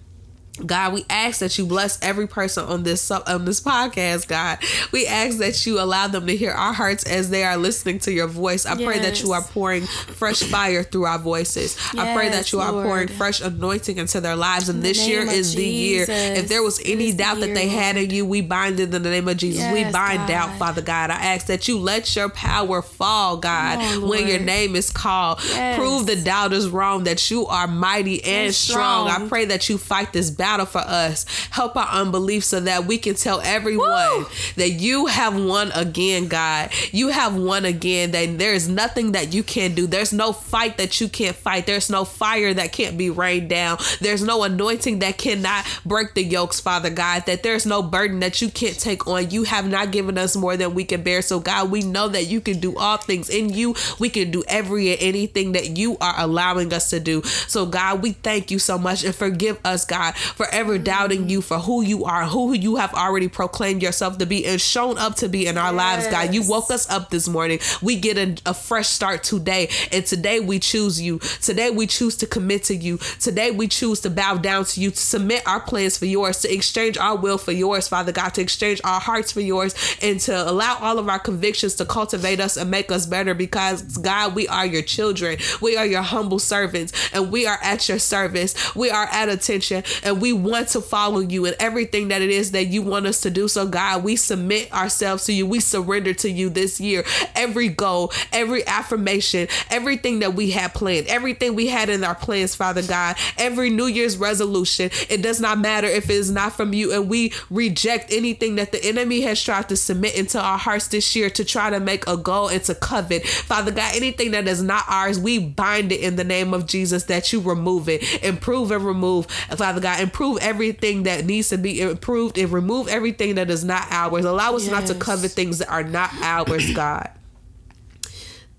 God, 0.67 0.93
we 0.93 1.05
ask 1.09 1.41
that 1.41 1.57
you 1.59 1.67
bless 1.67 2.01
every 2.03 2.27
person 2.27 2.65
on 2.65 2.83
this 2.83 3.11
on 3.11 3.45
this 3.45 3.61
podcast, 3.61 4.29
God. 4.29 4.59
We 4.93 5.07
ask 5.07 5.39
that 5.39 5.67
you 5.67 5.81
allow 5.81 6.09
them 6.09 6.27
to 6.27 6.37
hear 6.37 6.53
our 6.53 6.73
hearts 6.73 7.05
as 7.05 7.31
they 7.31 7.45
are 7.45 7.57
listening 7.57 7.99
to 8.01 8.13
your 8.13 8.27
voice. 8.27 8.67
I 8.67 8.75
yes. 8.75 8.87
pray 8.87 8.99
that 9.01 9.23
you 9.23 9.33
are 9.33 9.43
pouring 9.43 9.87
fresh 9.87 10.43
fire 10.43 10.83
through 10.83 11.05
our 11.05 11.19
voices. 11.19 11.77
Yes, 11.95 12.07
I 12.07 12.15
pray 12.15 12.29
that 12.31 12.53
you 12.53 12.61
are 12.61 12.73
pouring 12.73 13.09
fresh 13.09 13.41
anointing 13.41 13.99
into 13.99 14.21
their 14.21 14.37
lives. 14.37 14.69
And 14.69 14.79
in 14.79 14.83
this 14.83 15.07
year 15.07 15.23
is 15.23 15.55
the 15.55 15.65
year. 15.65 16.07
If 16.09 16.49
there 16.49 16.63
was 16.63 16.81
any 16.85 17.13
doubt 17.13 17.41
that 17.41 17.55
they 17.55 17.69
had 17.69 17.97
in 17.97 18.11
you, 18.11 18.27
we 18.27 18.41
bind 18.41 18.81
it 18.81 18.95
in 18.95 19.03
the 19.03 19.11
name 19.11 19.29
of 19.29 19.37
Jesus. 19.37 19.61
Yes, 19.61 19.73
we 19.73 19.93
bind 19.93 20.19
God. 20.19 20.29
doubt, 20.29 20.59
Father 20.59 20.83
God. 20.83 21.11
I 21.11 21.15
ask 21.15 21.47
that 21.47 21.69
you 21.69 21.79
let 21.79 22.15
your 22.17 22.29
power 22.29 22.83
fall, 22.83 23.37
God, 23.37 24.03
when 24.03 24.27
your 24.27 24.41
name 24.41 24.77
is 24.77 24.91
called. 24.91 25.39
Prove 25.39 26.07
the 26.07 26.17
doubters 26.17 26.69
wrong 26.69 27.05
that 27.05 27.31
you 27.31 27.47
are 27.47 27.67
mighty 27.67 28.23
and, 28.25 28.47
and 28.47 28.55
strong. 28.55 29.09
strong. 29.09 29.27
I 29.27 29.29
pray 29.29 29.45
that 29.47 29.69
you 29.69 29.79
fight 29.79 30.13
this 30.13 30.31
battle 30.31 30.50
battle 30.51 30.67
for 30.67 30.79
us. 30.79 31.25
Help 31.51 31.77
our 31.77 31.87
unbelief 31.87 32.43
so 32.43 32.59
that 32.59 32.85
we 32.85 32.99
can 32.99 33.15
tell 33.15 33.41
everyone 33.43 33.89
Woo! 33.89 34.27
that 34.57 34.71
you 34.71 35.07
have 35.07 35.41
won 35.41 35.71
again, 35.73 36.27
God. 36.27 36.71
You 36.91 37.09
have 37.09 37.37
won 37.37 37.65
again. 37.65 38.11
That 38.11 38.37
there 38.39 38.53
is 38.53 38.69
nothing 38.69 39.13
that 39.13 39.33
you 39.33 39.45
can't 39.45 39.77
do. 39.77 39.87
There's 39.87 40.13
no 40.13 40.33
fight 40.33 40.77
that 40.79 41.01
you 41.01 41.09
can't 41.09 41.37
fight. 41.37 41.67
There's 41.67 41.89
no 41.89 42.05
fire 42.05 42.53
that 42.53 42.73
can't 42.73 42.99
be 42.99 43.11
rained 43.11 43.49
down. 43.49 43.79
There's 44.01 44.25
no 44.25 44.43
anointing 44.43 44.99
that 45.01 45.19
cannot 45.19 45.67
break 45.85 46.15
the 46.15 46.25
yokes, 46.25 46.59
Father 46.59 46.91
God. 46.91 47.27
That 47.27 47.45
there's 47.45 47.65
no 47.65 47.81
burden 47.81 48.19
that 48.21 48.43
you 48.43 48.51
can't 48.51 48.79
take 48.79 49.07
on. 49.07 49.31
You 49.31 49.45
have 49.45 49.69
not 49.69 49.93
given 49.93 50.19
us 50.19 50.35
more 50.35 50.57
than 50.57 50.75
we 50.75 50.85
can 50.85 51.03
bear. 51.03 51.23
So, 51.23 51.39
God, 51.39 51.71
we 51.71 51.83
know 51.83 52.09
that 52.09 52.27
you 52.27 52.41
can 52.41 52.59
do 52.59 52.77
all 52.77 52.97
things 52.97 53.31
in 53.31 53.51
you. 53.51 53.77
We 54.01 54.09
can 54.09 54.33
do 54.33 54.43
every 54.49 54.91
and 54.91 55.01
anything 55.01 55.53
that 55.53 55.77
you 55.77 55.97
are 56.01 56.15
allowing 56.19 56.73
us 56.73 56.91
to 56.91 56.99
do. 56.99 57.23
So, 57.23 57.67
God, 57.67 58.03
we 58.03 58.13
thank 58.13 58.51
you 58.51 58.59
so 58.59 58.79
much 58.79 59.05
and 59.05 59.15
forgive 59.15 59.61
us, 59.65 59.85
God, 59.85 60.15
forever 60.41 60.79
doubting 60.79 61.29
you 61.29 61.43
for 61.43 61.59
who 61.59 61.83
you 61.83 62.07
are, 62.07 62.25
who 62.25 62.55
you 62.55 62.77
have 62.77 62.95
already 62.95 63.29
proclaimed 63.29 63.83
yourself 63.83 64.17
to 64.17 64.25
be 64.25 64.47
and 64.47 64.59
shown 64.59 64.97
up 64.97 65.15
to 65.15 65.29
be 65.29 65.47
in 65.47 65.59
our 65.59 65.75
yes. 65.75 65.77
lives, 65.77 66.07
God. 66.07 66.35
You 66.35 66.49
woke 66.49 66.71
us 66.71 66.89
up 66.89 67.11
this 67.11 67.29
morning. 67.29 67.59
We 67.83 67.97
get 67.97 68.17
a, 68.17 68.41
a 68.49 68.55
fresh 68.55 68.89
start 68.89 69.23
today. 69.23 69.69
And 69.93 70.07
today 70.07 70.41
we 70.41 70.59
choose 70.59 70.99
you. 70.99 71.19
Today 71.43 71.69
we 71.69 71.87
choose 71.87 72.17
to 72.17 72.27
commit 72.27 72.65
to 72.65 72.75
you. 72.75 72.97
Today 73.21 73.51
we 73.51 73.69
choose 73.69 74.01
to 74.01 74.09
bow 74.09 74.39
down 74.39 74.65
to 74.65 74.81
you, 74.81 74.91
to 74.91 74.97
submit 74.97 75.47
our 75.47 75.61
plans 75.61 75.99
for 75.99 76.07
yours, 76.07 76.41
to 76.41 76.51
exchange 76.51 76.97
our 76.97 77.17
will 77.17 77.37
for 77.37 77.53
yours, 77.53 77.87
Father 77.87 78.11
God, 78.11 78.31
to 78.31 78.41
exchange 78.41 78.81
our 78.83 78.99
hearts 78.99 79.31
for 79.33 79.43
yours, 79.43 79.75
and 80.01 80.21
to 80.21 80.51
allow 80.51 80.79
all 80.81 80.99
of 80.99 81.07
our 81.07 81.19
convictions 81.19 81.75
to 81.75 81.85
cultivate 81.85 82.41
us 82.41 82.57
and 82.57 82.71
make 82.71 82.91
us 82.91 83.05
better 83.05 83.35
because, 83.35 83.83
God, 83.99 84.35
we 84.35 84.49
are 84.49 84.65
your 84.65 84.81
children. 84.81 85.37
We 85.61 85.77
are 85.77 85.85
your 85.85 86.01
humble 86.01 86.39
servants, 86.39 86.95
and 87.13 87.31
we 87.31 87.47
are 87.47 87.59
at 87.63 87.91
your 87.91 87.99
service. 87.99 88.75
We 88.75 88.89
are 88.89 89.05
at 89.13 89.29
attention, 89.29 89.85
and 90.03 90.23
we 90.23 90.30
we 90.31 90.39
want 90.41 90.69
to 90.69 90.81
follow 90.81 91.19
you 91.19 91.45
in 91.47 91.55
everything 91.59 92.09
that 92.09 92.23
it 92.23 92.31
is 92.31 92.53
that 92.53 92.67
you 92.67 92.83
want 92.83 93.07
us 93.07 93.21
to 93.23 93.31
do. 93.31 93.49
So, 93.49 93.67
God, 93.67 94.05
we 94.05 94.15
submit 94.15 94.73
ourselves 94.73 95.25
to 95.25 95.33
you. 95.33 95.45
We 95.45 95.59
surrender 95.59 96.15
to 96.15 96.31
you 96.31 96.51
this 96.51 96.81
year. 96.81 97.05
Every 97.35 97.69
goal, 97.69 98.13
every 98.33 98.65
affirmation, 98.67 99.49
everything 99.71 100.21
that 100.21 100.35
we 100.35 100.53
had 100.53 100.73
planned, 100.73 101.09
everything 101.09 101.57
we 101.57 101.67
had 101.67 101.89
in 101.89 102.05
our 102.05 102.15
plans, 102.15 102.55
Father 102.55 102.83
God, 102.83 103.17
every 103.39 103.71
New 103.71 103.87
Year's 103.87 104.17
resolution, 104.17 104.91
it 105.09 105.21
does 105.21 105.41
not 105.41 105.59
matter 105.59 105.89
if 105.89 106.09
it 106.09 106.15
is 106.15 106.31
not 106.31 106.53
from 106.53 106.73
you. 106.73 106.93
And 106.93 107.09
we 107.09 107.33
reject 107.51 108.13
anything 108.13 108.55
that 108.57 108.71
the 108.71 108.85
enemy 108.85 109.23
has 109.23 109.43
tried 109.43 109.69
to 109.71 109.77
submit 109.77 110.15
into 110.15 110.41
our 110.41 110.59
hearts 110.59 110.89
this 110.89 111.17
year 111.17 111.29
to 111.31 111.45
try 111.45 111.71
to 111.71 111.81
make 111.81 112.07
a 112.07 112.17
goal 112.17 112.49
and 112.49 112.63
to 112.65 112.75
covet. 112.77 113.27
Father 113.27 113.73
God, 113.73 113.97
anything 113.97 114.31
that 114.31 114.47
is 114.47 114.63
not 114.63 114.85
ours, 114.89 115.19
we 115.19 115.41
bind 115.41 115.91
it 115.91 116.01
in 116.01 116.15
the 116.15 116.25
name 116.25 116.55
of 116.55 116.67
Jesus 116.67 117.05
that 117.05 117.33
you 117.33 117.41
remove 117.41 117.89
it, 117.89 118.23
improve 118.23 118.71
and 118.71 118.87
remove. 118.87 119.27
Father 119.27 119.81
God, 119.81 120.01
improve 120.11 120.39
everything 120.39 121.05
that 121.05 121.25
needs 121.25 121.51
to 121.51 121.57
be 121.57 121.81
improved 121.81 122.37
and 122.37 122.53
remove 122.53 122.89
everything 122.89 123.37
that 123.37 123.49
is 123.49 123.65
not 123.65 123.87
ours. 123.91 124.25
Allow 124.25 124.57
us 124.57 124.67
yes. 124.67 124.73
not 124.73 124.87
to 124.87 124.95
covet 124.97 125.31
things 125.31 125.59
that 125.59 125.71
are 125.71 125.85
not 125.85 126.11
ours, 126.21 126.69
God. 126.75 127.09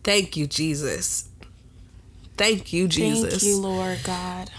Thank 0.01 0.37
you, 0.37 0.47
Jesus. 0.47 1.27
Thank 2.37 2.71
you, 2.71 2.87
Jesus. 2.87 3.41
Thank 3.41 3.43
you, 3.43 3.57
Lord 3.57 3.99
God. 4.05 4.49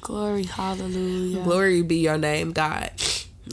Glory, 0.00 0.42
hallelujah. 0.42 1.44
Glory 1.44 1.82
be 1.82 1.98
your 1.98 2.18
name, 2.18 2.52
God. 2.52 2.90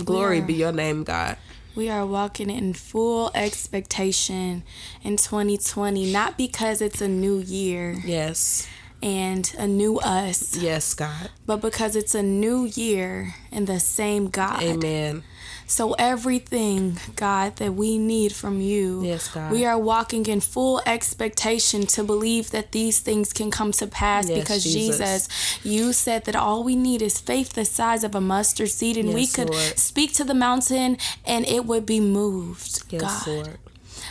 Glory 0.03 0.39
are, 0.39 0.41
be 0.41 0.55
your 0.55 0.71
name, 0.71 1.03
God. 1.03 1.37
We 1.75 1.87
are 1.89 2.05
walking 2.05 2.49
in 2.49 2.73
full 2.73 3.29
expectation 3.35 4.63
in 5.03 5.17
2020, 5.17 6.11
not 6.11 6.35
because 6.35 6.81
it's 6.81 6.99
a 6.99 7.07
new 7.07 7.37
year. 7.37 7.95
Yes 8.03 8.67
and 9.01 9.53
a 9.57 9.67
new 9.67 9.97
us. 9.99 10.55
Yes, 10.57 10.93
God. 10.93 11.29
But 11.45 11.61
because 11.61 11.95
it's 11.95 12.15
a 12.15 12.23
new 12.23 12.65
year 12.65 13.35
and 13.51 13.67
the 13.67 13.79
same 13.79 14.29
God. 14.29 14.61
Amen. 14.61 15.23
So 15.69 15.93
everything, 15.93 16.97
God, 17.15 17.57
that 17.57 17.75
we 17.75 17.99
need 17.99 18.33
from 18.33 18.59
you, 18.59 19.03
yes, 19.03 19.31
God. 19.31 19.51
we 19.51 19.65
are 19.65 19.77
walking 19.77 20.25
in 20.25 20.39
full 20.39 20.81
expectation 20.83 21.85
to 21.87 22.03
believe 22.03 22.49
that 22.49 22.71
these 22.71 22.99
things 23.01 23.31
can 23.31 23.51
come 23.51 23.71
to 23.73 23.85
pass 23.85 24.27
yes, 24.27 24.39
because 24.39 24.63
Jesus. 24.63 24.97
Jesus. 24.97 25.63
you 25.63 25.93
said 25.93 26.25
that 26.25 26.35
all 26.35 26.63
we 26.63 26.75
need 26.75 27.03
is 27.03 27.21
faith 27.21 27.53
the 27.53 27.65
size 27.65 28.03
of 28.03 28.15
a 28.15 28.21
mustard 28.21 28.69
seed 28.69 28.97
and 28.97 29.09
yes, 29.09 29.15
we 29.15 29.27
could 29.27 29.51
Lord. 29.51 29.77
speak 29.77 30.11
to 30.13 30.23
the 30.23 30.33
mountain 30.33 30.97
and 31.23 31.45
it 31.45 31.65
would 31.65 31.85
be 31.85 31.99
moved. 31.99 32.85
Yes, 32.89 33.01
God. 33.01 33.27
Lord. 33.27 33.57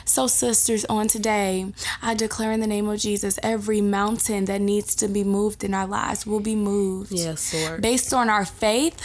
So, 0.08 0.26
sisters, 0.26 0.86
on 0.86 1.06
today, 1.06 1.72
I 2.00 2.14
declare 2.14 2.50
in 2.52 2.60
the 2.60 2.66
name 2.66 2.88
of 2.88 2.98
Jesus 2.98 3.38
every 3.42 3.82
mountain 3.82 4.46
that 4.46 4.60
needs 4.62 4.94
to 4.96 5.06
be 5.06 5.22
moved 5.22 5.62
in 5.62 5.74
our 5.74 5.86
lives 5.86 6.26
will 6.26 6.40
be 6.40 6.56
moved. 6.56 7.12
Yes, 7.12 7.52
Lord. 7.52 7.82
Based 7.82 8.14
on 8.14 8.30
our 8.30 8.46
faith, 8.46 8.98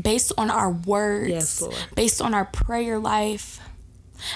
based 0.00 0.30
on 0.36 0.50
our 0.50 0.70
words, 0.70 1.30
yes, 1.30 1.62
Lord. 1.62 1.74
based 1.94 2.20
on 2.20 2.34
our 2.34 2.44
prayer 2.44 2.98
life, 2.98 3.58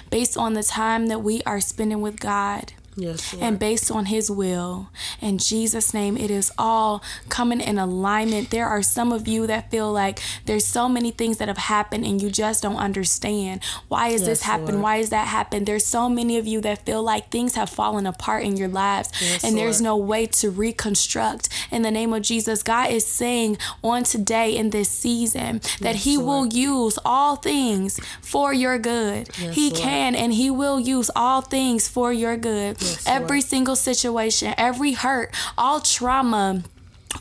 based 0.08 0.38
on 0.38 0.54
the 0.54 0.62
time 0.62 1.08
that 1.08 1.18
we 1.22 1.42
are 1.42 1.60
spending 1.60 2.00
with 2.00 2.20
God. 2.20 2.72
Yes, 2.96 3.34
and 3.38 3.58
based 3.58 3.90
on 3.90 4.06
his 4.06 4.30
will. 4.30 4.88
In 5.20 5.36
Jesus' 5.36 5.92
name, 5.92 6.16
it 6.16 6.30
is 6.30 6.50
all 6.56 7.02
coming 7.28 7.60
in 7.60 7.78
alignment. 7.78 8.50
There 8.50 8.66
are 8.66 8.82
some 8.82 9.12
of 9.12 9.28
you 9.28 9.46
that 9.46 9.70
feel 9.70 9.92
like 9.92 10.18
there's 10.46 10.64
so 10.64 10.88
many 10.88 11.10
things 11.10 11.36
that 11.36 11.48
have 11.48 11.58
happened 11.58 12.06
and 12.06 12.22
you 12.22 12.30
just 12.30 12.62
don't 12.62 12.76
understand. 12.76 13.62
Why 13.88 14.08
is 14.08 14.22
yes, 14.22 14.28
this 14.28 14.42
happen? 14.42 14.80
Why 14.80 14.96
is 14.96 15.10
that 15.10 15.28
happen? 15.28 15.64
There's 15.64 15.84
so 15.84 16.08
many 16.08 16.38
of 16.38 16.46
you 16.46 16.62
that 16.62 16.86
feel 16.86 17.02
like 17.02 17.30
things 17.30 17.54
have 17.54 17.68
fallen 17.68 18.06
apart 18.06 18.44
in 18.44 18.56
your 18.56 18.68
lives 18.68 19.10
yes, 19.20 19.44
and 19.44 19.58
there's 19.58 19.80
no 19.80 19.96
way 19.96 20.24
to 20.26 20.50
reconstruct. 20.50 21.50
In 21.70 21.82
the 21.82 21.90
name 21.90 22.12
of 22.12 22.22
Jesus, 22.22 22.62
God 22.62 22.90
is 22.90 23.06
saying 23.06 23.58
on 23.82 24.04
today 24.04 24.56
in 24.56 24.70
this 24.70 24.88
season 24.88 25.60
that 25.80 25.94
yes, 25.94 26.04
he 26.04 26.16
Lord. 26.16 26.26
will 26.26 26.46
use 26.58 26.98
all 27.04 27.36
things 27.36 28.00
for 28.20 28.52
your 28.52 28.78
good. 28.78 29.32
he 29.34 29.70
Lord. 29.70 29.80
can 29.80 30.14
and 30.14 30.32
he 30.32 30.50
will 30.50 30.80
use 30.80 31.10
all 31.14 31.40
things 31.42 31.88
for 31.88 32.12
your 32.12 32.36
good. 32.36 32.76
Yes, 32.80 33.06
every 33.06 33.40
single 33.40 33.76
situation, 33.76 34.54
every 34.56 34.92
hurt, 34.92 35.34
all 35.56 35.80
trauma 35.80 36.62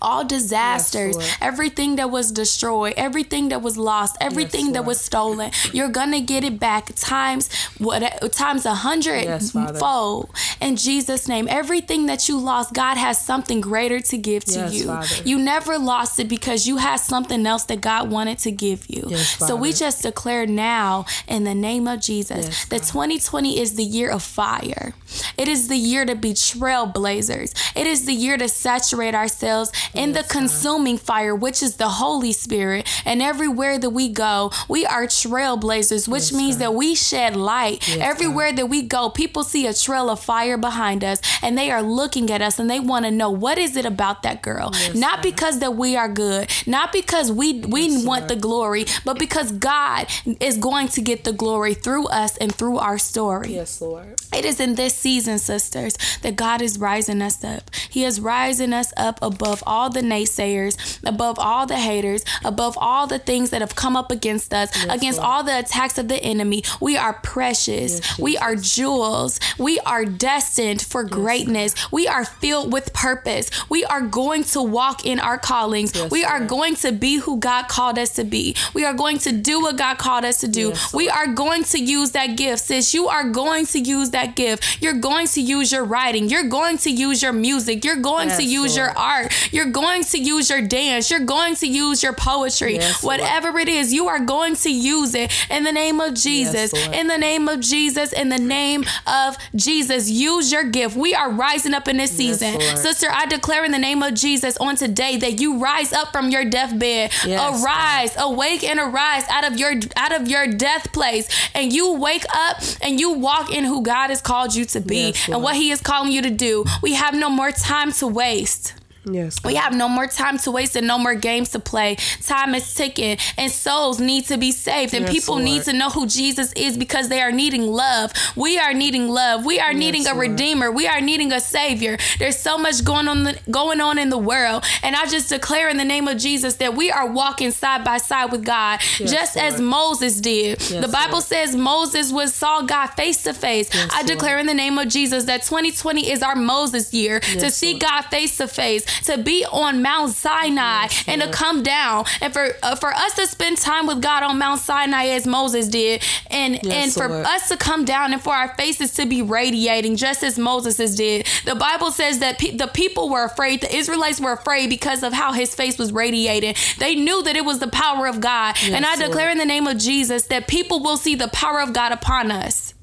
all 0.02 0.26
disasters, 0.26 1.16
yes, 1.18 1.38
everything 1.42 1.96
that 1.98 2.10
was 2.12 2.32
destroyed, 2.32 2.94
everything 2.98 3.50
that 3.50 3.62
was 3.62 3.78
lost, 3.78 4.16
everything 4.22 4.68
yes, 4.68 4.74
that 4.74 4.86
was 4.86 5.00
stolen, 5.00 5.52
you're 5.72 5.90
gonna 5.90 6.22
get 6.22 6.44
it 6.44 6.60
back 6.60 6.94
times 6.96 7.50
what 7.78 8.02
times 8.34 8.66
a 8.66 8.76
hundred 8.76 9.24
yes, 9.24 9.52
fold. 9.52 10.30
In 10.62 10.76
Jesus' 10.76 11.28
name, 11.28 11.48
everything 11.50 12.06
that 12.08 12.28
you 12.30 12.38
lost, 12.38 12.74
God 12.74 12.98
has 12.98 13.20
something 13.20 13.62
greater 13.62 14.00
to 14.00 14.18
give 14.18 14.46
to 14.46 14.70
you. 14.70 14.86
Father. 14.88 15.24
You 15.24 15.38
never 15.38 15.78
lost 15.78 16.20
it 16.20 16.28
because 16.28 16.68
you 16.68 16.78
had 16.78 16.98
something 16.98 17.46
else 17.46 17.64
that 17.66 17.82
God 17.82 18.10
wanted 18.10 18.40
to 18.40 18.52
give 18.52 18.88
you. 18.90 19.16
so 19.16 19.56
we 19.56 19.74
just 19.74 20.04
declare 20.04 20.46
now 20.46 21.06
in 21.28 21.44
the 21.44 21.56
name 21.56 21.88
of 21.88 22.00
Jesus 22.02 22.66
that 22.66 22.84
2020 22.84 23.60
is 23.60 23.76
the 23.76 23.84
year 23.84 24.10
of 24.10 24.24
fire. 24.24 24.94
It 25.38 25.48
is 25.48 25.68
the 25.68 25.78
year 25.78 26.06
to 26.06 26.16
be 26.16 26.34
trailblazers. 26.34 27.54
It 27.76 27.88
is 27.88 28.06
the 28.06 28.14
year 28.14 28.38
to 28.38 28.48
saturate 28.48 29.16
ourselves 29.16 29.72
in 29.94 30.14
yes, 30.14 30.28
the 30.28 30.34
consuming 30.34 30.96
God. 30.96 31.06
fire, 31.06 31.36
which 31.36 31.62
is 31.62 31.78
the 31.78 31.90
Holy 31.90 32.32
Spirit. 32.32 32.88
And 33.06 33.22
everywhere 33.22 33.78
that 33.78 33.90
we 33.92 34.10
go, 34.10 34.52
we 34.68 34.86
are 34.86 35.06
trailblazers, 35.06 36.08
which 36.08 36.32
yes, 36.32 36.34
means 36.34 36.56
God. 36.56 36.62
that 36.62 36.74
we 36.74 36.96
shed 36.96 37.36
light. 37.36 37.88
Yes, 37.88 38.00
everywhere 38.02 38.50
God. 38.50 38.58
that 38.58 38.66
we 38.68 38.82
go, 38.82 39.10
people 39.10 39.44
see 39.44 39.68
a 39.68 39.74
trail 39.74 40.10
of 40.10 40.20
fire 40.20 40.58
behind 40.58 41.04
us 41.04 41.22
and 41.42 41.58
they 41.58 41.72
are 41.72 41.82
looking 41.82 42.32
at 42.32 42.42
us 42.42 42.60
and 42.60 42.70
they 42.70 42.80
want 42.80 43.06
to 43.06 43.12
know 43.12 43.30
what 43.30 43.58
is 43.58 43.76
it 43.76 43.86
about 43.86 44.24
that 44.24 44.42
girl? 44.42 44.72
Not 44.94 45.22
because 45.22 45.60
that 45.60 45.76
we 45.76 45.96
are 45.96 46.10
good, 46.10 46.50
not 46.66 46.92
because 46.92 47.32
we 47.32 47.60
we 47.60 48.04
want 48.06 48.28
the 48.28 48.36
glory, 48.36 48.86
but 49.04 49.20
because 49.20 49.52
God 49.52 50.08
is 50.40 50.58
going 50.58 50.88
to 50.90 51.02
get 51.02 51.24
the 51.24 51.34
glory 51.34 51.74
through 51.74 52.08
us 52.08 52.38
and 52.38 52.54
through 52.54 52.78
our 52.78 52.98
story. 52.98 53.54
Yes, 53.54 53.82
Lord. 53.82 54.16
It 54.34 54.46
is 54.46 54.60
in 54.60 54.76
this 54.76 54.96
season, 54.96 55.40
sisters, 55.40 55.98
that 56.22 56.36
God 56.36 56.62
is 56.62 56.78
rising 56.80 57.22
us 57.22 57.44
up. 57.44 57.74
He 57.90 58.04
is 58.04 58.20
rising 58.20 58.74
us 58.74 58.92
up 58.98 59.20
above 59.22 59.64
all 59.66 59.75
the 59.90 60.02
naysayers, 60.02 61.00
above 61.08 61.38
all 61.40 61.66
the 61.66 61.78
haters, 61.78 62.24
above 62.44 62.78
all 62.80 63.08
the 63.08 63.20
things 63.20 63.50
that 63.50 63.62
have 63.62 63.76
come 63.76 63.96
up 63.96 64.12
against 64.12 64.54
us, 64.54 64.70
yes, 64.76 64.96
against 64.96 65.20
Lord. 65.20 65.30
all 65.30 65.44
the 65.44 65.60
attacks 65.60 65.98
of 65.98 66.08
the 66.08 66.18
enemy. 66.18 66.64
We 66.80 66.98
are 66.98 67.14
precious. 67.14 68.00
Yes, 68.00 68.20
we 68.20 68.38
are 68.38 68.56
jewels. 68.56 69.40
We 69.58 69.80
are 69.82 70.06
destined 70.06 70.82
for 70.82 71.04
yes, 71.04 71.12
greatness. 71.12 71.92
We 71.92 72.08
are 72.08 72.26
filled 72.26 72.72
with 72.74 72.94
purpose. 72.94 73.50
We 73.70 73.86
are 73.86 74.02
going 74.02 74.44
to 74.46 74.62
walk 74.62 75.06
in 75.06 75.20
our 75.20 75.38
callings. 75.38 75.94
we 76.10 76.24
are 76.24 76.40
Lord. 76.40 76.50
going 76.50 76.76
to 76.78 76.92
be 76.92 77.18
who 77.18 77.40
God 77.40 77.68
called 77.68 78.00
us 78.00 78.12
to 78.16 78.24
be. 78.24 78.56
We 78.74 78.86
are 78.86 78.94
going 78.94 79.18
to 79.20 79.32
do 79.32 79.62
what 79.62 79.78
God 79.78 79.98
called 79.98 80.26
us 80.26 80.40
to 80.42 80.48
do. 80.48 80.74
we 80.94 81.10
are 81.10 81.28
going 81.28 81.64
to 81.66 81.80
use 81.80 82.12
that 82.12 82.38
gift, 82.38 82.64
sis. 82.64 82.94
You 82.94 83.08
are 83.08 83.30
going 83.30 83.66
to 83.68 83.80
use 83.80 84.12
that 84.12 84.36
gift. 84.36 84.82
You're 84.82 84.94
going 84.94 85.28
to 85.28 85.42
use 85.42 85.72
your 85.72 85.84
writing. 85.84 86.30
You're 86.30 86.50
going 86.50 86.78
to 86.80 86.90
use 86.90 87.22
your 87.22 87.34
music. 87.34 87.84
You're 87.84 87.98
going 87.98 88.30
to 88.30 88.44
use 88.44 88.78
Lord. 88.78 88.88
your 88.88 88.98
art. 88.98 89.54
You're 89.56 89.72
going 89.72 90.04
to 90.04 90.18
use 90.18 90.50
your 90.50 90.62
dance. 90.62 91.10
You're 91.10 91.22
going 91.22 91.56
to 91.56 91.68
use 91.68 92.04
your 92.04 92.12
poetry. 92.12 92.80
Whatever 93.02 93.50
Lord. 93.50 93.62
it 93.62 93.70
is, 93.70 93.94
you 93.94 94.08
are 94.10 94.20
going 94.20 94.56
to 94.58 94.70
use 94.70 95.16
it 95.16 95.32
in 95.50 95.64
the 95.64 95.72
name 95.72 96.02
of 96.02 96.14
Jesus. 96.14 96.74
in 96.74 97.08
the 97.08 97.18
name 97.18 97.48
of 97.48 97.62
Jesus. 97.62 98.12
In 98.12 98.28
the 98.30 98.38
name 98.38 98.84
of 99.08 99.38
Jesus. 99.56 100.10
Use 100.10 100.52
your 100.52 100.66
gift. 100.66 100.98
We 100.98 101.16
are 101.16 101.32
rising 101.32 101.74
up 101.74 101.88
in 101.88 101.98
this 101.98 102.12
season. 102.12 102.60
Yes, 102.60 102.82
Sister, 102.82 103.08
I 103.10 103.28
declare 103.28 103.64
in 103.64 103.72
the 103.72 103.80
name 103.80 104.04
of 104.04 104.14
Jesus 104.14 104.58
on 104.58 104.76
today 104.76 105.16
that 105.18 105.40
you 105.40 105.58
rise 105.58 105.94
up 105.94 106.12
from 106.12 106.30
your 106.30 106.44
deathbed. 106.44 107.14
Yes, 107.26 107.64
arise, 107.64 108.16
God. 108.16 108.34
awake 108.34 108.64
and 108.64 108.78
arise 108.78 109.24
out 109.30 109.50
of 109.50 109.58
your 109.58 109.74
out 109.96 110.14
of 110.20 110.28
your 110.28 110.48
death 110.48 110.92
place. 110.92 111.30
And 111.54 111.72
you 111.72 111.94
wake 111.94 112.26
up 112.34 112.62
and 112.82 113.00
you 113.00 113.14
walk 113.14 113.54
in 113.54 113.64
who 113.64 113.84
God 113.84 114.10
has 114.10 114.22
called 114.22 114.54
you 114.54 114.66
to 114.66 114.82
be 114.82 115.08
yes, 115.08 115.30
and 115.30 115.42
what 115.42 115.56
He 115.56 115.72
is 115.72 115.80
calling 115.80 116.12
you 116.12 116.22
to 116.22 116.30
do. 116.30 116.66
We 116.82 116.96
have 116.96 117.14
no 117.14 117.30
more 117.30 117.52
time 117.52 117.94
to 117.94 118.08
waste. 118.08 118.74
Yes. 119.06 119.40
We 119.44 119.56
have 119.56 119.74
no 119.74 119.88
more 119.88 120.08
time 120.08 120.38
to 120.40 120.52
waste 120.52 120.76
and 120.76 120.88
no 120.88 120.98
more 120.98 121.16
games 121.16 121.50
to 121.50 121.60
play. 121.60 121.98
Time 122.24 122.56
is 122.56 122.74
ticking 122.74 123.18
and 123.38 123.52
souls 123.52 124.00
need 124.00 124.26
to 124.26 124.38
be 124.38 124.52
saved 124.52 124.94
and 124.94 125.06
yes, 125.06 125.14
people 125.14 125.36
Lord. 125.36 125.46
need 125.46 125.64
to 125.64 125.74
know 125.74 125.90
who 125.90 126.08
Jesus 126.08 126.52
is 126.54 126.78
because 126.78 127.10
they 127.10 127.22
are 127.22 127.32
needing 127.32 127.68
love. 127.68 128.12
We 128.36 128.58
are 128.58 128.74
needing 128.74 129.08
love. 129.08 129.46
We 129.46 129.60
are 129.60 129.72
yes, 129.72 129.80
needing 129.80 130.08
a 130.08 130.14
Lord. 130.14 130.30
redeemer. 130.30 130.72
We 130.72 130.88
are 130.88 131.02
needing 131.02 131.32
a 131.32 131.40
savior. 131.40 131.98
There's 132.20 132.38
so 132.38 132.58
much 132.58 132.84
going 132.84 133.08
on 133.08 133.24
the, 133.24 133.40
going 133.52 133.82
on 133.82 133.98
in 133.98 134.10
the 134.10 134.18
world 134.18 134.66
and 134.82 134.96
I 134.96 135.06
just 135.06 135.30
declare 135.30 135.70
in 135.70 135.78
the 135.78 135.86
name 135.86 136.08
of 136.08 136.18
Jesus 136.18 136.56
that 136.56 136.76
we 136.76 136.92
are 136.92 137.08
walking 137.08 137.52
side 137.52 137.84
by 137.84 137.98
side 137.98 138.32
with 138.32 138.44
God 138.44 138.82
yes, 139.00 139.12
just 139.12 139.36
Lord. 139.36 139.54
as 139.54 139.62
Moses 139.62 140.20
did. 140.20 140.60
the 140.60 140.88
Bible 140.88 141.22
says 141.22 141.56
Moses 141.56 142.12
was 142.12 142.34
saw 142.34 142.62
God 142.62 142.88
face 142.88 143.24
to 143.24 143.34
face. 143.34 143.70
I 143.94 144.04
declare 144.04 144.40
in 144.40 144.46
the 144.46 144.54
name 144.54 144.78
of 144.78 144.88
Jesus 144.88 145.26
that 145.26 145.44
2020 145.44 146.10
is 146.12 146.22
our 146.22 146.36
Moses 146.36 146.94
year 146.94 147.20
to 147.20 147.52
see 147.52 147.78
God 147.78 148.04
face 148.04 148.38
to 148.38 148.48
face 148.48 148.86
to 149.04 149.18
be 149.18 149.46
on 149.46 149.82
Mount 149.82 150.12
Sinai 150.12 150.84
yes, 150.84 151.04
and 151.08 151.22
to 151.22 151.32
come 151.32 151.64
down 151.64 152.06
and 152.22 152.34
for 152.34 152.50
uh, 152.64 152.76
for 152.76 152.94
us 152.94 153.16
to 153.16 153.28
spend 153.28 153.58
time 153.58 153.88
with 153.88 154.02
God 154.02 154.24
on 154.24 154.38
Mount 154.38 154.60
Sinai 154.60 155.06
as 155.08 155.28
Moses 155.28 155.68
did 155.68 156.04
and 156.30 156.60
yes, 156.64 156.74
and 156.74 156.94
for 156.94 157.14
us 157.14 157.50
to 157.50 157.58
come 157.58 157.86
down 157.86 158.14
and 158.14 158.22
for 158.22 158.34
our 158.34 158.54
faces 158.56 158.94
to 158.96 159.06
be 159.06 159.22
radiating 159.22 159.96
just 159.96 160.24
as 160.24 160.38
Moses 160.38 160.96
did. 160.96 161.28
The 161.46 161.56
Bible 161.56 161.92
says 161.92 162.20
that 162.20 162.40
pe- 162.40 162.56
the 162.56 162.68
people 162.68 163.10
were 163.10 163.24
afraid, 163.24 163.62
the 163.62 163.76
Israelites 163.76 164.20
were 164.20 164.34
afraid 164.34 164.70
because 164.70 165.04
of 165.04 165.14
how 165.14 165.34
his 165.34 165.54
face 165.54 165.78
was 165.78 165.92
radiating. 165.92 166.56
They 166.80 166.96
knew 166.96 167.24
that 167.24 167.36
it 167.36 167.46
was 167.46 167.60
the 167.60 167.68
power 167.68 168.08
of 168.08 168.22
God. 168.22 168.56
Yes, 168.62 168.72
and 168.72 168.86
I 168.86 168.96
declare 168.96 169.28
Lord. 169.28 169.32
in 169.34 169.38
the 169.38 169.46
name 169.46 169.68
of 169.68 169.78
Jesus 169.78 170.28
that 170.28 170.48
people 170.48 170.82
will 170.82 170.98
see 170.98 171.16
the 171.16 171.28
power 171.30 171.62
of 171.62 171.74
God 171.74 171.92
upon 171.92 172.32
us. 172.32 172.74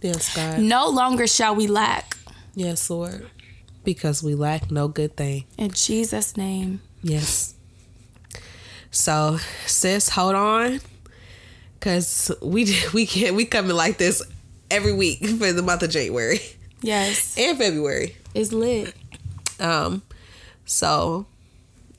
Yes, 0.00 0.34
God. 0.34 0.60
No 0.60 0.88
longer 0.88 1.26
shall 1.26 1.54
we 1.54 1.66
lack. 1.66 2.16
Yes, 2.54 2.88
Lord 2.90 3.28
because 3.84 4.22
we 4.22 4.34
lack 4.34 4.70
no 4.70 4.88
good 4.88 5.16
thing. 5.16 5.44
In 5.56 5.70
Jesus' 5.72 6.36
name. 6.36 6.80
Yes. 7.02 7.54
So, 8.90 9.38
sis, 9.66 10.08
hold 10.08 10.34
on, 10.34 10.80
cause 11.80 12.30
we 12.42 12.76
we 12.94 13.06
can't 13.06 13.36
we 13.36 13.44
coming 13.44 13.76
like 13.76 13.98
this 13.98 14.22
every 14.70 14.92
week 14.92 15.24
for 15.38 15.52
the 15.52 15.62
month 15.62 15.82
of 15.82 15.90
January. 15.90 16.40
Yes. 16.82 17.36
And 17.38 17.58
February. 17.58 18.16
It's 18.34 18.52
lit. 18.52 18.94
Um, 19.58 20.02
so 20.64 21.26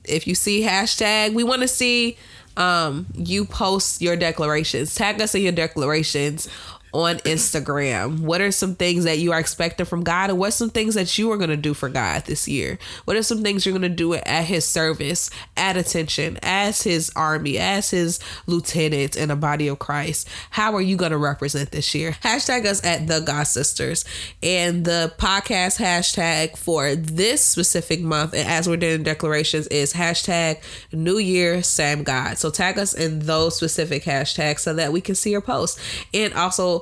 if 0.04 0.28
you 0.28 0.36
see 0.36 0.64
hashtag, 0.64 1.34
we 1.34 1.44
want 1.44 1.62
to 1.62 1.68
see 1.68 2.18
um 2.58 3.06
you 3.16 3.46
post 3.46 4.02
your 4.02 4.16
declarations. 4.18 4.94
Tag 4.96 5.22
us 5.22 5.34
in 5.36 5.44
your 5.44 5.52
declarations 5.54 6.50
on 6.94 7.18
Instagram. 7.20 8.20
What 8.20 8.42
are 8.42 8.52
some 8.52 8.76
things 8.76 9.06
that 9.06 9.20
you 9.20 9.32
are 9.32 9.40
expecting 9.40 9.86
from 9.86 10.04
God, 10.04 10.30
and 10.30 10.40
what's 10.40 10.56
some 10.56 10.70
things 10.70 10.96
that 10.96 11.18
you 11.18 11.32
are 11.32 11.38
going 11.38 11.50
to 11.50 11.58
do 11.58 11.74
for 11.74 11.90
God 11.90 12.26
this 12.26 12.48
year? 12.48 12.78
What 13.06 13.16
are 13.16 13.24
some 13.24 13.44
things 13.44 13.66
you're 13.66 13.78
going 13.78 13.82
to 13.84 13.90
do 13.90 14.14
at 14.14 14.46
His 14.46 14.66
service, 14.66 15.30
at 15.56 15.78
attention, 15.78 16.38
as 16.44 16.82
His 16.84 17.12
army, 17.16 17.58
as 17.58 17.92
His 17.92 18.20
lieutenants 18.48 19.16
in 19.16 19.32
a 19.32 19.36
body 19.36 19.68
of 19.68 19.80
Christ? 19.80 20.28
How 20.52 20.76
are 20.76 20.82
you 20.82 20.98
going 20.98 21.12
to 21.12 21.18
represent 21.18 21.72
this 21.72 21.96
year? 21.96 22.12
Hashtag 22.24 22.66
us 22.66 22.84
at 22.86 23.08
the 23.08 23.20
God 23.20 23.44
Sisters, 23.44 24.06
and 24.44 24.86
the 24.86 25.14
podcast 25.18 25.80
hashtag 25.80 26.58
for 26.58 26.96
this 26.96 27.44
specific 27.44 28.02
month, 28.02 28.34
and 28.34 28.48
as 28.48 28.68
we're 28.68 28.78
doing 28.78 29.04
declarations, 29.04 29.68
is 29.68 29.94
hashtag 29.94 30.62
New 30.92 31.18
Year 31.18 31.64
Same 31.64 32.04
God. 32.04 32.38
So 32.38 32.50
tag 32.50 32.78
us 32.78 32.94
in 32.94 33.20
those 33.20 33.56
specific 33.56 34.04
hashtags 34.04 34.60
so 34.60 34.74
that 34.74 34.92
we 34.92 35.02
can 35.02 35.16
see 35.16 35.32
your 35.32 35.42
posts, 35.42 35.80
and 36.14 36.34
also 36.34 36.81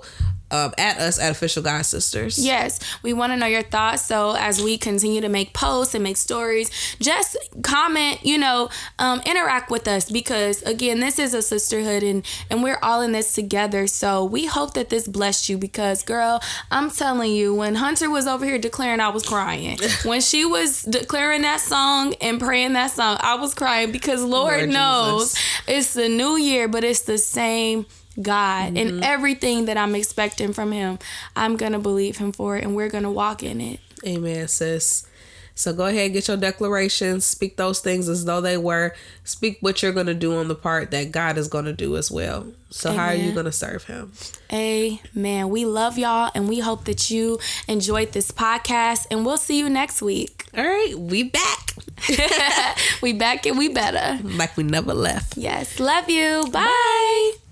um, 0.51 0.73
at 0.77 0.97
us 0.97 1.19
at 1.19 1.31
Official 1.31 1.63
God 1.63 1.83
Sisters. 1.83 2.43
Yes, 2.43 2.79
we 3.03 3.13
want 3.13 3.33
to 3.33 3.38
know 3.38 3.45
your 3.45 3.63
thoughts. 3.63 4.05
So 4.05 4.35
as 4.35 4.62
we 4.62 4.77
continue 4.77 5.21
to 5.21 5.29
make 5.29 5.53
posts 5.53 5.93
and 5.93 6.03
make 6.03 6.17
stories, 6.17 6.71
just 6.99 7.38
comment, 7.62 8.25
you 8.25 8.38
know, 8.38 8.69
um, 8.97 9.21
interact 9.25 9.69
with 9.69 9.88
us 9.88 10.09
because 10.09 10.62
again, 10.63 10.99
this 10.99 11.19
is 11.19 11.33
a 11.33 11.41
sisterhood 11.41 12.03
and 12.03 12.25
and 12.49 12.63
we're 12.63 12.79
all 12.81 13.01
in 13.01 13.12
this 13.12 13.33
together. 13.33 13.88
So 13.88 14.25
we 14.25 14.45
hope 14.45 14.73
that 14.73 14.89
this 14.89 15.07
blessed 15.07 15.49
you 15.49 15.57
because, 15.57 16.03
girl, 16.03 16.41
I'm 16.71 16.89
telling 16.89 17.31
you, 17.31 17.53
when 17.53 17.75
Hunter 17.75 18.09
was 18.09 18.27
over 18.27 18.45
here 18.45 18.57
declaring, 18.57 18.99
I 18.99 19.09
was 19.09 19.25
crying. 19.25 19.77
when 20.03 20.21
she 20.21 20.45
was 20.45 20.83
declaring 20.83 21.43
that 21.43 21.59
song 21.59 22.15
and 22.21 22.39
praying 22.39 22.73
that 22.73 22.91
song, 22.91 23.17
I 23.21 23.35
was 23.35 23.53
crying 23.53 23.91
because 23.91 24.23
Lord, 24.23 24.57
Lord 24.57 24.69
knows 24.69 25.33
Jesus. 25.33 25.62
it's 25.67 25.93
the 25.93 26.09
new 26.09 26.38
year, 26.38 26.67
but 26.67 26.83
it's 26.83 27.01
the 27.01 27.17
same 27.17 27.85
God 28.21 28.73
mm-hmm. 28.73 28.77
and 28.77 29.03
everything 29.03 29.65
that 29.65 29.77
I'm 29.77 29.95
expecting 29.95 30.53
from 30.53 30.71
Him, 30.71 30.99
I'm 31.36 31.58
going 31.58 31.73
to 31.73 31.79
believe 31.79 32.17
Him 32.17 32.32
for 32.32 32.58
it 32.58 32.63
and 32.63 32.75
we're 32.75 32.89
going 32.89 33.03
to 33.03 33.12
walk 33.12 33.43
in 33.43 33.62
it. 33.62 33.79
Amen, 34.05 34.47
sis. 34.47 35.05
So 35.60 35.73
go 35.73 35.88
ahead, 35.88 36.13
get 36.13 36.29
your 36.29 36.38
declarations, 36.38 37.25
speak 37.25 37.58
those 37.58 37.82
things 37.82 38.08
as 38.08 38.23
though 38.23 38.39
they 38.39 38.55
were. 38.55 38.95
Speak 39.25 39.58
what 39.60 39.84
you're 39.84 39.91
going 39.91 40.05
to 40.05 40.13
do 40.13 40.38
on 40.38 40.47
the 40.47 40.55
part 40.55 40.91
that 40.91 41.12
God 41.12 41.38
is 41.38 41.49
going 41.49 41.65
to 41.65 41.73
do 41.73 41.97
as 41.97 42.10
well. 42.10 42.47
So, 42.69 42.91
Amen. 42.91 42.99
how 42.99 43.08
are 43.08 43.15
you 43.15 43.34
going 43.34 43.43
to 43.45 43.51
serve 43.51 43.84
Him? 43.84 44.13
Amen. 44.53 45.49
We 45.49 45.65
love 45.65 45.97
y'all 45.97 46.32
and 46.34 46.47
we 46.47 46.60
hope 46.60 46.86
that 46.86 47.12
you 47.12 47.39
enjoyed 47.67 48.13
this 48.13 48.32
podcast, 48.32 49.08
and 49.12 49.25
we'll 49.25 49.36
see 49.36 49.60
you 49.60 49.69
next 49.69 50.01
week. 50.01 50.45
All 50.58 50.63
right, 50.63 50.95
we 50.97 51.23
back. 51.23 51.75
we 53.01 53.12
back 53.12 53.45
and 53.45 53.58
we 53.58 53.67
better. 53.67 54.23
Like 54.23 54.55
we 54.55 54.63
never 54.63 54.93
left. 54.93 55.36
Yes. 55.36 55.77
Love 55.77 56.10
you. 56.10 56.45
Bye. 56.53 56.63
Bye. 56.63 57.48